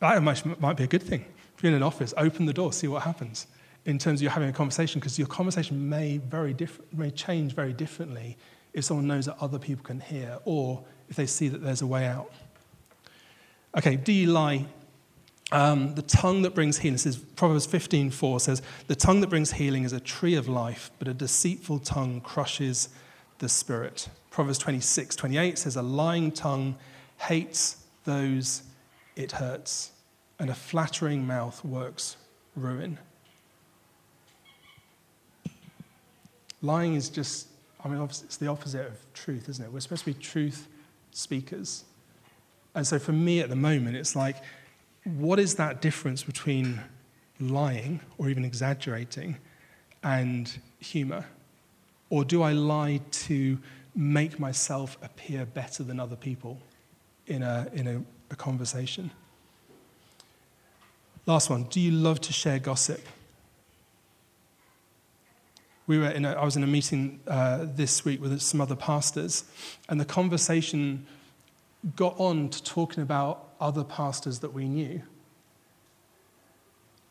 that 0.00 0.22
might, 0.22 0.60
might 0.60 0.76
be 0.76 0.84
a 0.84 0.88
good 0.88 1.02
thing. 1.02 1.24
If 1.56 1.62
you're 1.62 1.70
in 1.70 1.76
an 1.76 1.82
office, 1.82 2.14
open 2.16 2.46
the 2.46 2.52
door, 2.52 2.72
see 2.72 2.86
what 2.88 3.02
happens 3.02 3.46
in 3.84 3.98
terms 3.98 4.20
of 4.20 4.22
you're 4.22 4.32
having 4.32 4.50
a 4.50 4.52
conversation 4.52 5.00
because 5.00 5.18
your 5.18 5.28
conversation 5.28 5.88
may, 5.88 6.18
very 6.18 6.52
diff- 6.52 6.80
may 6.92 7.10
change 7.10 7.54
very 7.54 7.72
differently 7.72 8.36
if 8.74 8.84
someone 8.84 9.06
knows 9.06 9.26
that 9.26 9.36
other 9.40 9.58
people 9.58 9.82
can 9.82 9.98
hear 9.98 10.38
or 10.44 10.84
if 11.08 11.16
they 11.16 11.26
see 11.26 11.48
that 11.48 11.62
there's 11.62 11.82
a 11.82 11.86
way 11.86 12.06
out. 12.06 12.30
Okay, 13.76 13.96
do 13.96 14.12
you 14.12 14.28
lie? 14.28 14.66
Um, 15.50 15.94
the 15.94 16.02
tongue 16.02 16.42
that 16.42 16.54
brings 16.54 16.78
healing, 16.78 16.96
is 16.96 17.16
Proverbs 17.16 17.66
15:4 17.66 18.40
says, 18.40 18.60
"The 18.86 18.94
tongue 18.94 19.22
that 19.22 19.28
brings 19.28 19.52
healing 19.52 19.84
is 19.84 19.94
a 19.94 20.00
tree 20.00 20.34
of 20.34 20.46
life, 20.48 20.90
but 20.98 21.08
a 21.08 21.14
deceitful 21.14 21.78
tongue 21.78 22.20
crushes 22.20 22.90
the 23.38 23.48
spirit." 23.48 24.10
Proverbs 24.30 24.58
26:28 24.58 25.58
says, 25.58 25.76
"A 25.76 25.82
lying 25.82 26.30
tongue 26.30 26.76
hates 27.18 27.84
those 28.04 28.62
it 29.16 29.32
hurts, 29.32 29.92
and 30.38 30.50
a 30.50 30.54
flattering 30.54 31.26
mouth 31.26 31.64
works 31.64 32.16
ruin." 32.56 32.98
Lying 36.62 36.94
is 36.94 37.08
just 37.08 37.48
I 37.84 37.88
mean, 37.88 38.02
it's 38.02 38.36
the 38.36 38.48
opposite 38.48 38.86
of 38.86 39.12
truth, 39.14 39.48
isn't 39.48 39.64
it? 39.64 39.72
We're 39.72 39.80
supposed 39.80 40.04
to 40.04 40.12
be 40.12 40.20
truth 40.20 40.66
speakers. 41.12 41.84
And 42.74 42.86
so 42.86 42.98
for 42.98 43.12
me 43.12 43.40
at 43.40 43.48
the 43.48 43.56
moment, 43.56 43.96
it's 43.96 44.16
like, 44.16 44.36
what 45.04 45.38
is 45.38 45.54
that 45.56 45.80
difference 45.80 46.22
between 46.22 46.80
lying 47.40 48.00
or 48.18 48.28
even 48.28 48.44
exaggerating 48.44 49.36
and 50.02 50.58
humor? 50.80 51.26
Or 52.10 52.24
do 52.24 52.42
I 52.42 52.52
lie 52.52 53.00
to 53.10 53.58
make 53.94 54.38
myself 54.38 54.98
appear 55.02 55.46
better 55.46 55.82
than 55.82 56.00
other 56.00 56.16
people 56.16 56.60
in 57.28 57.42
a, 57.42 57.68
in 57.72 57.86
a, 57.86 58.02
a 58.30 58.36
conversation? 58.36 59.10
Last 61.26 61.50
one. 61.50 61.64
Do 61.64 61.80
you 61.80 61.92
love 61.92 62.20
to 62.22 62.32
share 62.32 62.58
gossip? 62.58 63.00
we 65.88 65.98
were 65.98 66.10
in 66.10 66.24
a, 66.24 66.32
I 66.34 66.44
was 66.44 66.54
in 66.54 66.62
a 66.62 66.66
meeting 66.66 67.18
uh, 67.26 67.64
this 67.64 68.04
week 68.04 68.20
with 68.20 68.40
some 68.40 68.60
other 68.60 68.76
pastors, 68.76 69.44
and 69.88 69.98
the 69.98 70.04
conversation 70.04 71.06
got 71.96 72.14
on 72.20 72.50
to 72.50 72.62
talking 72.62 73.02
about 73.02 73.48
other 73.58 73.82
pastors 73.82 74.38
that 74.40 74.52
we 74.52 74.68
knew. 74.68 75.02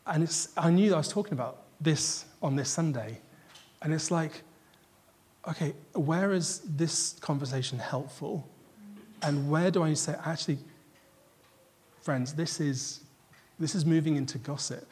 And 0.06 0.24
it's, 0.24 0.50
I 0.56 0.70
knew 0.70 0.90
that 0.90 0.96
I 0.96 1.00
was 1.00 1.10
talking 1.10 1.34
about 1.34 1.64
this 1.82 2.26
on 2.42 2.56
this 2.56 2.70
Sunday. 2.70 3.20
And 3.82 3.94
it's 3.94 4.12
like, 4.12 4.44
okay, 5.48 5.74
where 5.94 6.32
is 6.32 6.62
this 6.64 7.14
conversation 7.20 7.80
helpful? 7.80 8.48
And 9.28 9.50
where 9.50 9.70
do 9.72 9.84
I 9.84 9.94
say, 9.94 10.16
actually, 10.24 10.58
friends, 12.00 12.34
this 12.34 12.62
is, 12.62 13.02
this 13.60 13.76
is 13.76 13.86
moving 13.86 14.16
into 14.16 14.38
gossip. 14.38 14.90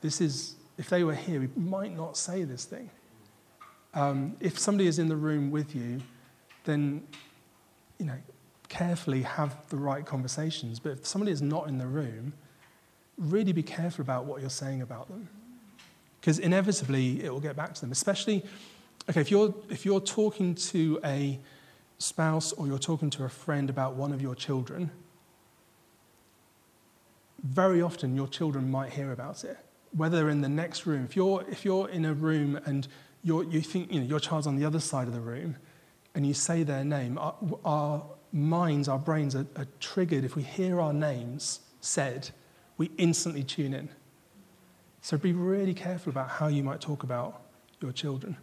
This 0.00 0.22
is 0.22 0.54
if 0.78 0.88
they 0.88 1.04
were 1.04 1.14
here, 1.14 1.40
we 1.40 1.48
might 1.54 1.94
not 1.94 2.16
say 2.16 2.44
this 2.44 2.64
thing. 2.64 2.88
Um, 3.92 4.36
if 4.40 4.58
somebody 4.58 4.88
is 4.88 4.98
in 4.98 5.08
the 5.08 5.16
room 5.16 5.50
with 5.50 5.74
you, 5.74 6.00
then, 6.64 7.06
you 7.98 8.06
know, 8.06 8.16
carefully 8.70 9.22
have 9.22 9.56
the 9.68 9.76
right 9.76 10.06
conversations. 10.06 10.78
But 10.78 10.92
if 10.92 11.06
somebody 11.06 11.30
is 11.30 11.42
not 11.42 11.68
in 11.68 11.76
the 11.76 11.86
room, 11.86 12.32
really 13.18 13.52
be 13.52 13.62
careful 13.62 14.02
about 14.02 14.24
what 14.24 14.40
you're 14.40 14.48
saying 14.48 14.80
about 14.80 15.08
them. 15.08 15.28
Because 16.20 16.38
inevitably 16.38 17.22
it 17.22 17.30
will 17.30 17.40
get 17.40 17.56
back 17.56 17.74
to 17.74 17.80
them. 17.82 17.92
Especially, 17.92 18.42
okay, 19.10 19.20
if 19.20 19.30
you're, 19.30 19.54
if 19.68 19.84
you're 19.84 20.00
talking 20.00 20.54
to 20.54 20.98
a 21.04 21.38
spouse 21.98 22.52
or 22.52 22.66
you're 22.66 22.78
talking 22.78 23.10
to 23.10 23.24
a 23.24 23.28
friend 23.28 23.68
about 23.68 23.94
one 23.94 24.12
of 24.12 24.22
your 24.22 24.34
children, 24.34 24.90
very 27.42 27.82
often 27.82 28.16
your 28.16 28.28
children 28.28 28.70
might 28.70 28.92
hear 28.92 29.12
about 29.12 29.44
it 29.44 29.58
whether 29.92 30.28
in 30.28 30.40
the 30.40 30.48
next 30.48 30.86
room, 30.86 31.04
if 31.04 31.16
you're, 31.16 31.44
if 31.48 31.64
you're 31.64 31.88
in 31.88 32.04
a 32.04 32.14
room 32.14 32.60
and 32.66 32.88
you're, 33.22 33.44
you 33.44 33.60
think 33.60 33.92
you 33.92 34.00
know, 34.00 34.06
your 34.06 34.20
child's 34.20 34.46
on 34.46 34.56
the 34.56 34.64
other 34.64 34.80
side 34.80 35.06
of 35.08 35.14
the 35.14 35.20
room 35.20 35.56
and 36.14 36.26
you 36.26 36.34
say 36.34 36.62
their 36.62 36.84
name, 36.84 37.18
our, 37.18 37.34
our 37.64 38.04
minds, 38.32 38.88
our 38.88 38.98
brains 38.98 39.34
are, 39.34 39.46
are 39.56 39.66
triggered. 39.80 40.24
If 40.24 40.36
we 40.36 40.42
hear 40.42 40.80
our 40.80 40.92
names 40.92 41.60
said, 41.80 42.30
we 42.76 42.90
instantly 42.98 43.42
tune 43.42 43.74
in. 43.74 43.88
So 45.00 45.16
be 45.16 45.32
really 45.32 45.74
careful 45.74 46.10
about 46.10 46.28
how 46.28 46.48
you 46.48 46.62
might 46.62 46.80
talk 46.80 47.02
about 47.02 47.42
your 47.80 47.92
children. 47.92 48.36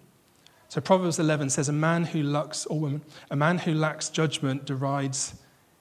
So 0.75 0.81
Proverbs 0.81 1.19
11 1.19 1.51
says, 1.51 1.69
"A 1.69 1.71
man 1.71 2.03
who 2.03 2.21
lacks, 2.21 2.65
or 2.65 2.77
woman, 2.77 3.01
a 3.31 3.35
man 3.37 3.59
who 3.59 3.73
lacks 3.73 4.09
judgment 4.09 4.65
derides 4.65 5.35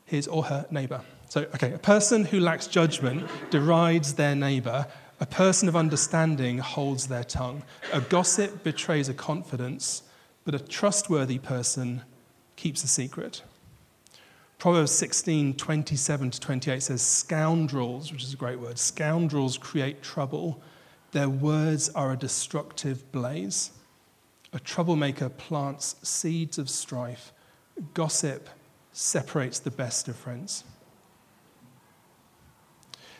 his 0.04 0.28
or 0.28 0.44
her 0.44 0.66
neighbor." 0.70 1.00
So, 1.28 1.48
okay, 1.52 1.72
a 1.72 1.80
person 1.80 2.26
who 2.26 2.38
lacks 2.38 2.68
judgment 2.68 3.28
derides 3.50 4.14
their 4.14 4.36
neighbor, 4.36 4.86
a 5.18 5.26
person 5.26 5.68
of 5.68 5.74
understanding 5.74 6.58
holds 6.58 7.08
their 7.08 7.24
tongue. 7.24 7.64
A 7.92 8.00
gossip 8.00 8.62
betrays 8.62 9.08
a 9.08 9.14
confidence, 9.14 10.04
but 10.44 10.54
a 10.54 10.60
trustworthy 10.60 11.40
person 11.40 12.02
keeps 12.54 12.84
a 12.84 12.86
secret. 12.86 13.42
Proverbs 14.60 14.92
16, 14.92 15.54
27 15.54 16.30
to 16.30 16.38
28 16.38 16.84
says, 16.84 17.02
Scoundrels, 17.02 18.12
which 18.12 18.22
is 18.22 18.32
a 18.32 18.36
great 18.36 18.60
word, 18.60 18.78
scoundrels 18.78 19.58
create 19.58 20.04
trouble, 20.04 20.62
Their 21.10 21.28
words 21.28 21.88
are 21.90 22.12
a 22.12 22.16
destructive 22.16 23.10
blaze. 23.10 23.70
A 24.54 24.60
troublemaker 24.60 25.28
plants 25.28 25.96
seeds 26.02 26.58
of 26.58 26.70
strife. 26.70 27.32
Gossip 27.92 28.48
separates 28.92 29.58
the 29.58 29.70
best 29.70 30.06
of 30.06 30.14
friends. 30.14 30.62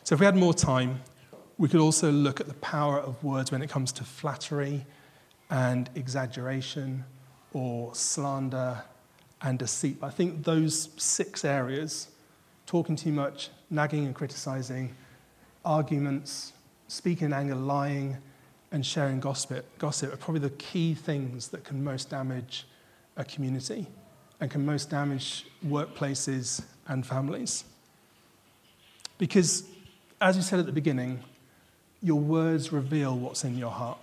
So, 0.05 0.15
if 0.15 0.21
we 0.21 0.27
had 0.27 0.37
more 0.37 0.55
time, 0.55 1.01
we 1.59 1.69
could 1.69 1.81
also 1.81 2.13
look 2.13 2.41
at 2.41 2.47
the 2.47 2.55
power 2.55 3.01
of 3.01 3.23
words 3.25 3.51
when 3.51 3.63
it 3.63 3.69
comes 3.69 3.91
to 3.93 4.05
flattery 4.05 4.87
and 5.51 5.91
exaggeration 5.97 7.05
or 7.53 7.95
slander 7.95 8.83
and 9.43 9.59
deceit. 9.59 10.01
But 10.01 10.09
I 10.09 10.11
think 10.11 10.45
those 10.45 10.91
six 10.97 11.45
areas 11.45 12.09
talking 12.67 12.97
too 12.97 13.13
much, 13.13 13.51
nagging 13.71 14.07
and 14.07 14.15
criticizing, 14.15 14.95
arguments, 15.65 16.53
speaking 16.89 17.27
in 17.27 17.33
anger, 17.33 17.55
lying, 17.55 18.19
and 18.75 18.85
sharing 18.85 19.21
gossip, 19.21 19.65
gossip 19.79 20.13
are 20.13 20.17
probably 20.17 20.41
the 20.41 20.51
key 20.51 20.95
things 20.95 21.47
that 21.49 21.63
can 21.63 21.85
most 21.85 22.11
damage 22.11 22.67
a 23.17 23.25
community 23.25 23.87
and 24.41 24.51
can 24.51 24.67
most 24.67 24.91
damage 24.91 25.47
workplaces 25.65 26.61
and 26.89 27.07
families. 27.07 27.63
Because, 29.17 29.63
as 30.21 30.35
you 30.35 30.43
said 30.43 30.59
at 30.59 30.67
the 30.67 30.73
beginning, 30.73 31.23
your 32.03 32.19
words 32.19 32.73
reveal 32.73 33.17
what's 33.17 33.45
in 33.45 33.57
your 33.57 33.71
heart. 33.71 33.99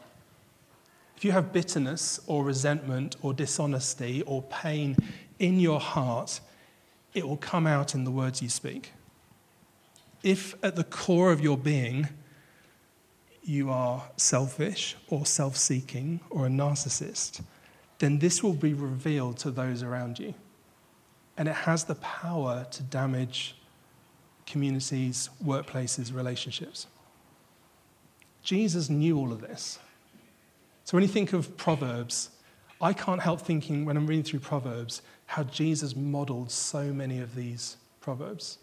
If 1.17 1.25
you 1.25 1.34
have 1.34 1.51
bitterness 1.51 2.21
or 2.25 2.45
resentment 2.45 3.17
or 3.21 3.34
dishonesty 3.34 4.21
or 4.21 4.41
pain 4.43 4.95
in 5.38 5.60
your 5.60 5.81
heart, 5.81 6.39
it 7.13 7.27
will 7.27 7.36
come 7.36 7.67
out 7.67 7.93
in 7.93 8.05
the 8.05 8.12
words 8.12 8.41
you 8.41 8.47
speak. 8.47 8.93
If 10.23 10.55
at 10.63 10.77
the 10.77 10.86
core 10.86 11.34
of 11.34 11.41
your 11.41 11.57
being 11.57 12.07
you 13.43 13.69
are 13.69 14.04
selfish 14.17 14.95
or 15.08 15.25
self 15.25 15.58
seeking 15.58 16.19
or 16.30 16.45
a 16.45 16.49
narcissist, 16.49 17.41
then 17.99 18.19
this 18.19 18.43
will 18.43 18.54
be 18.54 18.73
revealed 18.73 19.38
to 19.38 19.51
those 19.51 19.84
around 19.84 20.19
you. 20.19 20.34
And 21.38 21.47
it 21.47 21.56
has 21.56 21.86
the 21.86 21.95
power 21.95 22.67
to 22.71 22.84
damage 22.84 23.56
communities, 24.45 25.30
workplaces, 25.43 26.13
relationships. 26.13 26.88
Jesus 28.43 28.89
knew 28.89 29.17
all 29.17 29.32
of 29.32 29.41
this. 29.41 29.80
So 30.84 30.97
when 30.97 31.04
you 31.04 31.10
think 31.10 31.32
of 31.34 31.56
Proverbs, 31.58 32.32
I 32.82 32.93
can't 32.93 33.21
help 33.21 33.41
thinking 33.41 33.86
when 33.86 33.95
I'm 33.95 34.08
reading 34.08 34.23
through 34.23 34.39
Proverbs 34.39 35.01
how 35.27 35.43
Jesus 35.43 35.95
modeled 35.95 36.51
so 36.51 36.91
many 36.91 37.19
of 37.19 37.36
these 37.36 37.77
Proverbs 38.01 38.58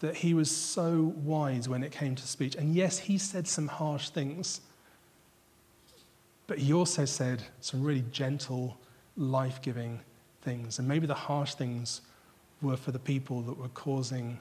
that 0.00 0.16
he 0.16 0.34
was 0.34 0.50
so 0.50 1.12
wise 1.24 1.68
when 1.68 1.82
it 1.82 1.92
came 1.92 2.14
to 2.14 2.26
speech. 2.26 2.54
And 2.54 2.74
yes, 2.74 2.98
he 2.98 3.18
said 3.18 3.48
some 3.48 3.66
harsh 3.66 4.10
things, 4.10 4.60
but 6.46 6.58
he 6.58 6.72
also 6.72 7.04
said 7.04 7.42
some 7.60 7.82
really 7.82 8.04
gentle, 8.12 8.78
life 9.16 9.60
giving 9.60 10.00
things. 10.42 10.78
And 10.78 10.86
maybe 10.86 11.06
the 11.06 11.14
harsh 11.14 11.54
things 11.54 12.00
were 12.62 12.76
for 12.76 12.92
the 12.92 12.98
people 12.98 13.42
that 13.42 13.58
were 13.58 13.68
causing, 13.68 14.38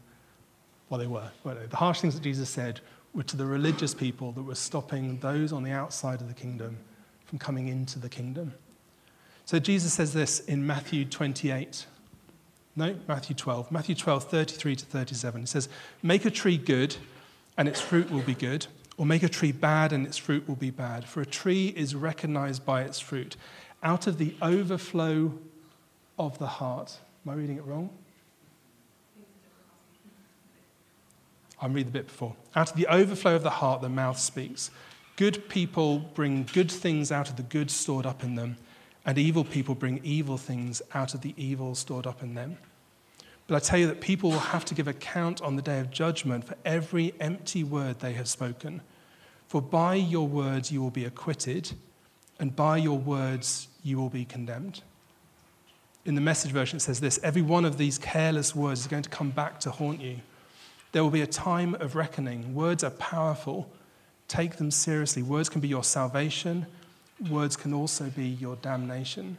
well, 0.89 0.99
they 0.99 1.07
were. 1.07 1.29
The 1.43 1.75
harsh 1.75 2.01
things 2.01 2.13
that 2.13 2.23
Jesus 2.23 2.49
said 2.49 2.79
were 3.13 3.23
to 3.23 3.35
the 3.37 3.45
religious 3.45 3.93
people 3.93 4.31
that 4.33 4.43
were 4.43 4.55
stopping 4.55 5.19
those 5.19 5.51
on 5.51 5.63
the 5.63 5.71
outside 5.71 6.21
of 6.21 6.27
the 6.27 6.33
kingdom 6.33 6.77
from 7.25 7.39
coming 7.39 7.67
into 7.67 7.99
the 7.99 8.09
kingdom. 8.09 8.53
So 9.45 9.59
Jesus 9.59 9.93
says 9.93 10.13
this 10.13 10.39
in 10.41 10.65
Matthew 10.65 11.03
28, 11.05 11.85
no, 12.77 12.95
Matthew 13.07 13.35
12. 13.35 13.71
Matthew 13.71 13.95
12, 13.95 14.25
33 14.25 14.75
to 14.75 14.85
37. 14.85 15.41
It 15.41 15.49
says, 15.49 15.67
Make 16.03 16.25
a 16.25 16.29
tree 16.29 16.57
good, 16.57 16.95
and 17.57 17.67
its 17.67 17.81
fruit 17.81 18.11
will 18.11 18.21
be 18.21 18.35
good, 18.35 18.67
or 18.97 19.05
make 19.05 19.23
a 19.23 19.29
tree 19.29 19.51
bad, 19.51 19.91
and 19.91 20.05
its 20.05 20.15
fruit 20.15 20.47
will 20.47 20.55
be 20.55 20.69
bad. 20.69 21.03
For 21.03 21.19
a 21.19 21.25
tree 21.25 21.73
is 21.75 21.95
recognized 21.95 22.65
by 22.65 22.83
its 22.83 22.99
fruit. 22.99 23.35
Out 23.81 24.05
of 24.05 24.19
the 24.19 24.35
overflow 24.43 25.33
of 26.19 26.37
the 26.37 26.47
heart. 26.47 26.99
Am 27.25 27.31
I 27.31 27.35
reading 27.35 27.57
it 27.57 27.65
wrong? 27.65 27.89
I'm 31.59 31.73
reading 31.73 31.91
the 31.91 31.97
bit 31.97 32.07
before. 32.07 32.35
Out 32.55 32.69
of 32.69 32.77
the 32.77 32.85
overflow 32.87 33.35
of 33.35 33.41
the 33.41 33.49
heart, 33.49 33.81
the 33.81 33.89
mouth 33.89 34.19
speaks. 34.19 34.69
Good 35.15 35.49
people 35.49 35.97
bring 35.97 36.47
good 36.53 36.71
things 36.71 37.11
out 37.11 37.27
of 37.27 37.37
the 37.37 37.43
good 37.43 37.71
stored 37.71 38.05
up 38.05 38.23
in 38.23 38.35
them, 38.35 38.57
and 39.07 39.17
evil 39.17 39.45
people 39.45 39.73
bring 39.73 40.01
evil 40.03 40.37
things 40.37 40.81
out 40.93 41.13
of 41.13 41.21
the 41.21 41.33
evil 41.37 41.73
stored 41.73 42.05
up 42.05 42.21
in 42.21 42.35
them. 42.35 42.57
But 43.47 43.55
I 43.55 43.59
tell 43.59 43.79
you 43.79 43.87
that 43.87 44.01
people 44.01 44.29
will 44.29 44.39
have 44.39 44.65
to 44.65 44.75
give 44.75 44.89
account 44.89 45.41
on 45.41 45.55
the 45.55 45.61
day 45.61 45.79
of 45.79 45.89
judgment 45.89 46.43
for 46.43 46.55
every 46.65 47.13
empty 47.21 47.63
word 47.63 48.01
they 48.01 48.11
have 48.11 48.27
spoken. 48.27 48.81
For 49.47 49.61
by 49.61 49.95
your 49.95 50.27
words 50.27 50.73
you 50.73 50.81
will 50.81 50.91
be 50.91 51.05
acquitted, 51.05 51.71
and 52.37 52.53
by 52.53 52.77
your 52.77 52.97
words 52.97 53.69
you 53.81 53.97
will 53.97 54.09
be 54.09 54.25
condemned. 54.25 54.81
In 56.03 56.15
the 56.15 56.21
message 56.21 56.51
version, 56.51 56.75
it 56.75 56.81
says 56.81 56.99
this 56.99 57.17
Every 57.23 57.41
one 57.41 57.63
of 57.63 57.77
these 57.77 57.97
careless 57.97 58.53
words 58.53 58.81
is 58.81 58.87
going 58.87 59.03
to 59.03 59.09
come 59.09 59.29
back 59.29 59.61
to 59.61 59.71
haunt 59.71 60.01
you. 60.01 60.17
There 60.91 61.01
will 61.01 61.11
be 61.11 61.21
a 61.21 61.27
time 61.27 61.75
of 61.75 61.95
reckoning. 61.95 62.53
Words 62.53 62.83
are 62.83 62.91
powerful. 62.91 63.69
Take 64.27 64.57
them 64.57 64.69
seriously. 64.69 65.23
Words 65.23 65.47
can 65.47 65.61
be 65.61 65.69
your 65.69 65.85
salvation, 65.85 66.65
words 67.29 67.55
can 67.55 67.73
also 67.73 68.09
be 68.09 68.27
your 68.27 68.55
damnation. 68.57 69.37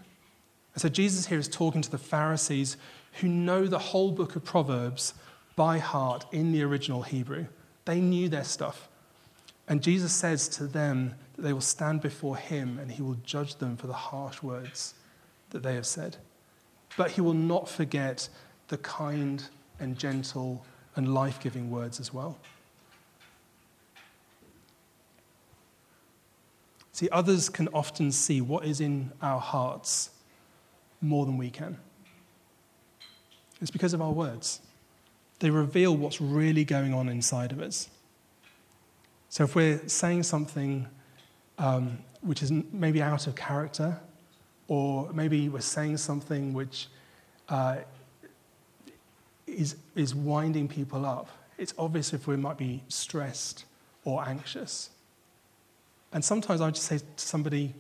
And 0.75 0.83
so 0.83 0.89
Jesus 0.89 1.27
here 1.27 1.39
is 1.39 1.49
talking 1.49 1.83
to 1.83 1.91
the 1.91 1.99
Pharisees 1.99 2.77
who 3.21 3.29
know 3.29 3.67
the 3.67 3.79
whole 3.79 4.13
book 4.13 4.37
of 4.37 4.45
Proverbs 4.45 5.15
by 5.57 5.79
heart 5.79 6.25
in 6.33 6.53
the 6.53 6.63
original 6.63 7.03
Hebrew. 7.03 7.47
They 7.85 8.01
knew 8.01 8.29
their 8.29 8.45
stuff. 8.45 8.89
And 9.67 9.83
Jesus 9.83 10.13
says 10.13 10.49
to 10.51 10.67
them 10.67 11.15
that 11.37 11.43
they 11.43 11.53
will 11.53 11.61
stand 11.61 12.01
before 12.01 12.37
him 12.37 12.79
and 12.79 12.91
he 12.91 13.03
will 13.03 13.19
judge 13.25 13.57
them 13.57 13.77
for 13.77 13.87
the 13.87 13.93
harsh 13.93 14.43
words 14.43 14.95
that 15.51 15.63
they 15.63 15.75
have 15.75 15.87
said. 15.87 16.17
But 16.97 17.13
he 17.13 17.21
will 17.21 17.35
not 17.35 17.69
forget 17.69 18.29
the 18.69 18.79
kind 18.79 19.43
and 19.81 19.99
gentle 19.99 20.65
and 20.97 21.13
life 21.15 21.41
giving 21.41 21.71
words 21.71 22.01
as 22.01 22.13
well. 22.13 22.39
See, 26.99 27.09
others 27.11 27.49
can 27.49 27.69
often 27.69 28.11
see 28.11 28.41
what 28.41 28.65
is 28.65 28.81
in 28.81 29.13
our 29.23 29.39
hearts 29.39 30.11
more 31.01 31.27
than 31.27 31.39
we 31.39 31.49
can. 31.49 31.79
It's 33.61 33.71
because 33.71 33.95
of 33.95 34.03
our 34.03 34.11
words. 34.11 34.61
They 35.39 35.51
reveal 35.51 35.97
what's 35.97 36.21
really 36.21 36.65
going 36.65 36.93
on 36.93 37.09
inside 37.09 37.53
of 37.53 37.61
us. 37.61 37.89
So 39.29 39.45
if 39.45 39.55
we're 39.55 39.79
saying 39.87 40.25
something 40.25 40.89
um, 41.57 41.99
which 42.21 42.43
is 42.43 42.51
maybe 42.51 43.01
out 43.01 43.29
of 43.29 43.37
character, 43.37 44.01
or 44.67 45.09
maybe 45.13 45.49
we're 45.49 45.61
saying 45.61 45.99
something 45.99 46.53
which 46.53 46.89
uh, 47.49 47.77
is, 49.47 49.77
is 49.95 50.17
winding 50.17 50.67
people 50.67 51.07
up, 51.07 51.29
it's 51.59 51.75
obvious 51.79 52.13
if 52.13 52.27
we 52.27 52.37
might 52.37 52.59
be 52.59 52.83
stressed 52.89 53.67
or 54.05 54.27
anxious. 54.27 54.91
And 56.19 56.25
sometimes 56.25 56.61
I 56.61 56.69
just 56.73 56.85
say 56.85 56.99
to 56.99 57.05
somebody, 57.15 57.73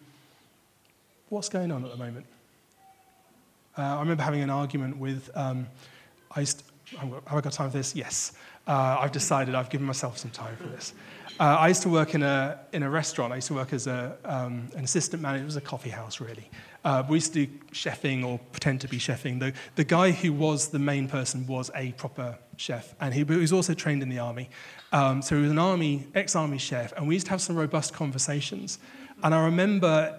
What's 1.29 1.49
going 1.49 1.73
on 1.73 1.85
at 1.85 1.91
the 1.91 1.97
moment? 1.97 2.25
Uh, 3.77 3.83
I 3.83 3.99
remember 3.99 4.23
having 4.23 4.43
an 4.43 4.49
argument 4.49 4.97
with, 4.97 5.29
um, 5.35 5.67
I 6.31 6.41
used 6.41 6.63
have 7.01 7.13
I 7.27 7.41
got 7.41 7.53
time 7.53 7.69
for 7.69 7.77
this? 7.77 7.97
Yes. 7.97 8.35
Uh, 8.65 8.99
I've 9.01 9.11
decided 9.11 9.57
I've 9.57 9.71
given 9.71 9.89
myself 9.89 10.19
some 10.19 10.31
time 10.31 10.55
for 10.55 10.69
this. 10.69 10.95
Uh, 11.41 11.57
I 11.59 11.67
used 11.67 11.83
to 11.83 11.89
work 11.89 12.15
in 12.15 12.23
a, 12.23 12.61
in 12.73 12.85
a 12.85 12.91
restaurant. 12.91 13.33
I 13.33 13.37
used 13.37 13.49
to 13.49 13.55
work 13.55 13.73
as 13.73 13.89
a, 13.89 14.17
um, 14.25 14.71
an 14.77 14.85
assistant 14.85 15.21
manager. 15.21 15.43
It 15.43 15.47
was 15.47 15.57
a 15.57 15.61
coffee 15.61 15.91
house, 15.91 16.21
really. 16.21 16.49
Uh, 16.85 17.03
we 17.09 17.17
used 17.17 17.33
to 17.35 17.47
do 17.47 17.53
chefing 17.73 18.25
or 18.25 18.39
pretend 18.53 18.81
to 18.81 18.89
be 18.89 18.99
chefing. 18.99 19.41
The, 19.41 19.53
the 19.75 19.85
guy 19.85 20.13
who 20.13 20.33
was 20.33 20.69
the 20.69 20.79
main 20.79 21.09
person 21.09 21.47
was 21.47 21.71
a 21.75 21.93
proper 21.93 22.39
chef, 22.57 22.95
and 23.01 23.13
he, 23.13 23.25
he 23.25 23.37
was 23.37 23.53
also 23.53 23.75
trained 23.75 24.03
in 24.03 24.09
the 24.09 24.19
army. 24.19 24.49
Um, 24.93 25.21
so 25.23 25.37
he 25.37 25.43
was 25.43 25.51
an 25.51 25.59
army, 25.59 26.07
ex-army 26.15 26.59
chef, 26.59 26.93
and 26.93 27.07
we 27.09 27.15
used 27.15 27.27
to 27.27 27.31
have 27.31 27.41
some 27.41 27.57
robust 27.57 27.93
conversations. 27.95 28.79
And 29.23 29.35
I 29.35 29.45
remember 29.45 30.19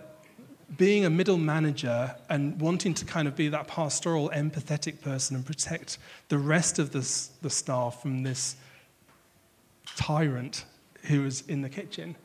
being 0.77 1.05
a 1.05 1.09
middle 1.09 1.37
manager 1.37 2.15
and 2.29 2.59
wanting 2.61 2.93
to 2.93 3.05
kind 3.05 3.27
of 3.27 3.35
be 3.35 3.47
that 3.49 3.67
pastoral, 3.67 4.29
empathetic 4.29 5.01
person 5.01 5.35
and 5.35 5.45
protect 5.45 5.97
the 6.27 6.37
rest 6.37 6.77
of 6.77 6.91
the, 6.91 6.99
the 7.41 7.49
staff 7.49 8.01
from 8.01 8.23
this 8.23 8.55
tyrant 9.95 10.65
who 11.05 11.23
was 11.23 11.41
in 11.47 11.61
the 11.61 11.69
kitchen. 11.69 12.15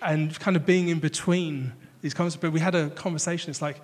And 0.00 0.38
kind 0.38 0.56
of 0.56 0.64
being 0.64 0.88
in 0.88 1.00
between 1.00 1.72
these 2.00 2.14
conversations. 2.14 2.40
But 2.42 2.52
we 2.52 2.60
had 2.60 2.74
a 2.74 2.90
conversation. 2.90 3.50
It's 3.50 3.62
like, 3.62 3.80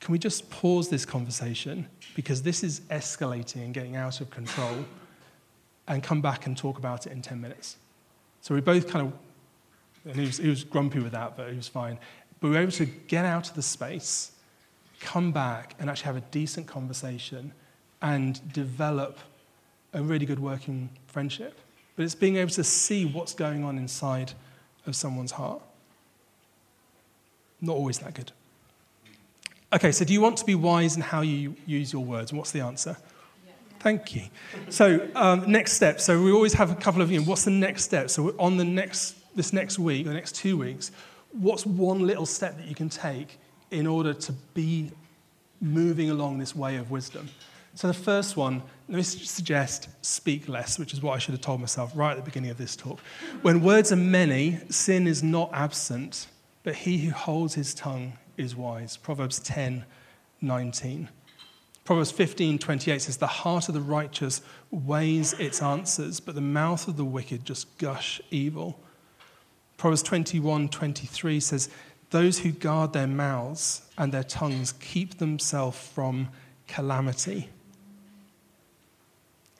can 0.00 0.12
we 0.12 0.18
just 0.18 0.50
pause 0.50 0.88
this 0.88 1.04
conversation? 1.04 1.86
Because 2.14 2.42
this 2.42 2.64
is 2.64 2.80
escalating 2.90 3.64
and 3.64 3.74
getting 3.74 3.96
out 3.96 4.20
of 4.20 4.30
control, 4.30 4.84
and 5.88 6.02
come 6.02 6.20
back 6.20 6.46
and 6.46 6.56
talk 6.56 6.78
about 6.78 7.06
it 7.06 7.12
in 7.12 7.22
10 7.22 7.40
minutes. 7.40 7.76
So 8.40 8.54
we 8.54 8.60
both 8.60 8.88
kind 8.88 9.06
of 9.06 9.12
and 10.04 10.16
he 10.16 10.26
was, 10.26 10.38
he 10.38 10.48
was 10.48 10.64
grumpy 10.64 10.98
with 10.98 11.12
that, 11.12 11.36
but 11.36 11.50
he 11.50 11.56
was 11.56 11.68
fine. 11.68 11.98
But 12.40 12.48
we 12.48 12.54
were 12.54 12.62
able 12.62 12.72
to 12.72 12.86
get 12.86 13.24
out 13.24 13.48
of 13.48 13.54
the 13.54 13.62
space, 13.62 14.32
come 15.00 15.32
back, 15.32 15.74
and 15.78 15.88
actually 15.88 16.06
have 16.06 16.16
a 16.16 16.26
decent 16.32 16.66
conversation 16.66 17.52
and 18.00 18.52
develop 18.52 19.18
a 19.94 20.02
really 20.02 20.26
good 20.26 20.40
working 20.40 20.90
friendship. 21.06 21.58
but 21.94 22.04
it's 22.04 22.14
being 22.14 22.36
able 22.36 22.50
to 22.50 22.64
see 22.64 23.04
what's 23.04 23.34
going 23.34 23.64
on 23.64 23.76
inside 23.76 24.32
of 24.86 24.96
someone's 24.96 25.32
heart. 25.32 25.62
Not 27.62 27.76
always 27.76 28.00
that 28.00 28.12
good. 28.12 28.32
Okay, 29.72 29.92
so 29.92 30.04
do 30.04 30.12
you 30.12 30.20
want 30.20 30.36
to 30.36 30.44
be 30.44 30.54
wise 30.54 30.96
in 30.96 31.02
how 31.02 31.22
you 31.22 31.56
use 31.64 31.92
your 31.92 32.04
words? 32.04 32.32
What's 32.32 32.50
the 32.50 32.60
answer? 32.60 32.96
Thank 33.80 34.14
you. 34.14 34.22
So, 34.68 35.08
um, 35.16 35.50
next 35.50 35.72
step. 35.72 36.00
So, 36.00 36.22
we 36.22 36.30
always 36.30 36.52
have 36.52 36.70
a 36.70 36.74
couple 36.74 37.02
of, 37.02 37.10
you 37.10 37.20
know, 37.20 37.26
what's 37.26 37.44
the 37.44 37.50
next 37.50 37.84
step? 37.84 38.10
So, 38.10 38.34
on 38.38 38.56
the 38.56 38.64
next, 38.64 39.16
this 39.34 39.52
next 39.52 39.78
week, 39.78 40.06
the 40.06 40.12
next 40.12 40.36
two 40.36 40.56
weeks, 40.58 40.92
what's 41.32 41.64
one 41.64 42.06
little 42.06 42.26
step 42.26 42.58
that 42.58 42.66
you 42.66 42.74
can 42.74 42.88
take 42.88 43.38
in 43.70 43.86
order 43.86 44.12
to 44.12 44.32
be 44.54 44.92
moving 45.60 46.10
along 46.10 46.38
this 46.38 46.54
way 46.54 46.76
of 46.76 46.90
wisdom? 46.90 47.28
So, 47.74 47.88
the 47.88 47.94
first 47.94 48.36
one, 48.36 48.62
let 48.88 48.96
me 48.98 49.02
suggest 49.02 49.88
speak 50.02 50.48
less, 50.48 50.78
which 50.78 50.92
is 50.92 51.02
what 51.02 51.14
I 51.14 51.18
should 51.18 51.32
have 51.32 51.40
told 51.40 51.60
myself 51.60 51.92
right 51.96 52.12
at 52.12 52.18
the 52.18 52.22
beginning 52.22 52.50
of 52.50 52.58
this 52.58 52.76
talk. 52.76 53.00
When 53.40 53.62
words 53.62 53.90
are 53.90 53.96
many, 53.96 54.60
sin 54.68 55.08
is 55.08 55.22
not 55.22 55.50
absent, 55.52 56.28
but 56.62 56.74
he 56.74 56.98
who 56.98 57.12
holds 57.12 57.54
his 57.54 57.74
tongue 57.74 58.14
is 58.36 58.54
wise. 58.56 58.96
Proverbs 58.96 59.38
10 59.40 59.84
19. 60.40 61.08
Proverbs 61.84 62.10
15, 62.12 62.58
28 62.58 63.02
says, 63.02 63.16
The 63.16 63.26
heart 63.26 63.68
of 63.68 63.74
the 63.74 63.80
righteous 63.80 64.40
weighs 64.70 65.32
its 65.34 65.60
answers, 65.62 66.20
but 66.20 66.34
the 66.34 66.40
mouth 66.40 66.86
of 66.86 66.96
the 66.96 67.04
wicked 67.04 67.44
just 67.44 67.76
gush 67.78 68.20
evil. 68.30 68.78
Proverbs 69.76 70.02
21, 70.02 70.68
23 70.68 71.40
says, 71.40 71.68
Those 72.10 72.38
who 72.38 72.52
guard 72.52 72.92
their 72.92 73.08
mouths 73.08 73.82
and 73.98 74.12
their 74.12 74.22
tongues 74.22 74.72
keep 74.72 75.18
themselves 75.18 75.76
from 75.76 76.28
calamity. 76.68 77.48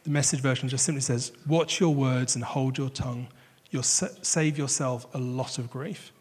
The 0.05 0.11
message 0.11 0.41
version 0.41 0.69
just 0.69 0.85
simply 0.85 1.01
says, 1.01 1.33
Watch 1.47 1.81
your 1.81 1.95
words 1.95 2.37
and 2.37 2.45
hold 2.45 2.79
your 2.79 2.91
tongue. 2.91 3.29
You'll 3.71 3.83
save 3.83 4.59
yourself 4.59 5.07
a 5.15 5.19
lot 5.19 5.59
of 5.59 5.71
grief. 5.71 6.13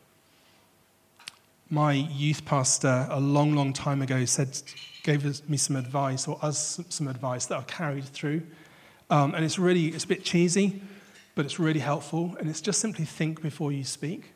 My 1.74 1.94
youth 1.94 2.44
pastor, 2.44 3.08
a 3.10 3.22
long, 3.22 3.56
long 3.56 3.72
time 3.72 4.02
ago, 4.02 4.26
said 4.26 4.62
gave 5.04 5.50
me 5.50 5.56
some 5.56 5.78
advice, 5.78 6.28
or 6.28 6.38
us 6.42 6.82
some 6.90 7.08
advice 7.08 7.46
that 7.46 7.58
I 7.58 7.62
carried 7.62 8.04
through. 8.04 8.42
Um, 9.10 9.34
and 9.34 9.46
it's 9.46 9.58
really, 9.58 9.88
it's 9.88 10.04
a 10.04 10.08
bit 10.08 10.26
cheesy, 10.26 10.82
but 11.34 11.46
it's 11.46 11.60
really 11.60 11.80
helpful. 11.80 12.36
And 12.40 12.50
it's 12.50 12.60
just 12.60 12.82
simply 12.82 13.06
think 13.06 13.42
before 13.42 13.72
you 13.72 13.86
speak. 13.86 14.34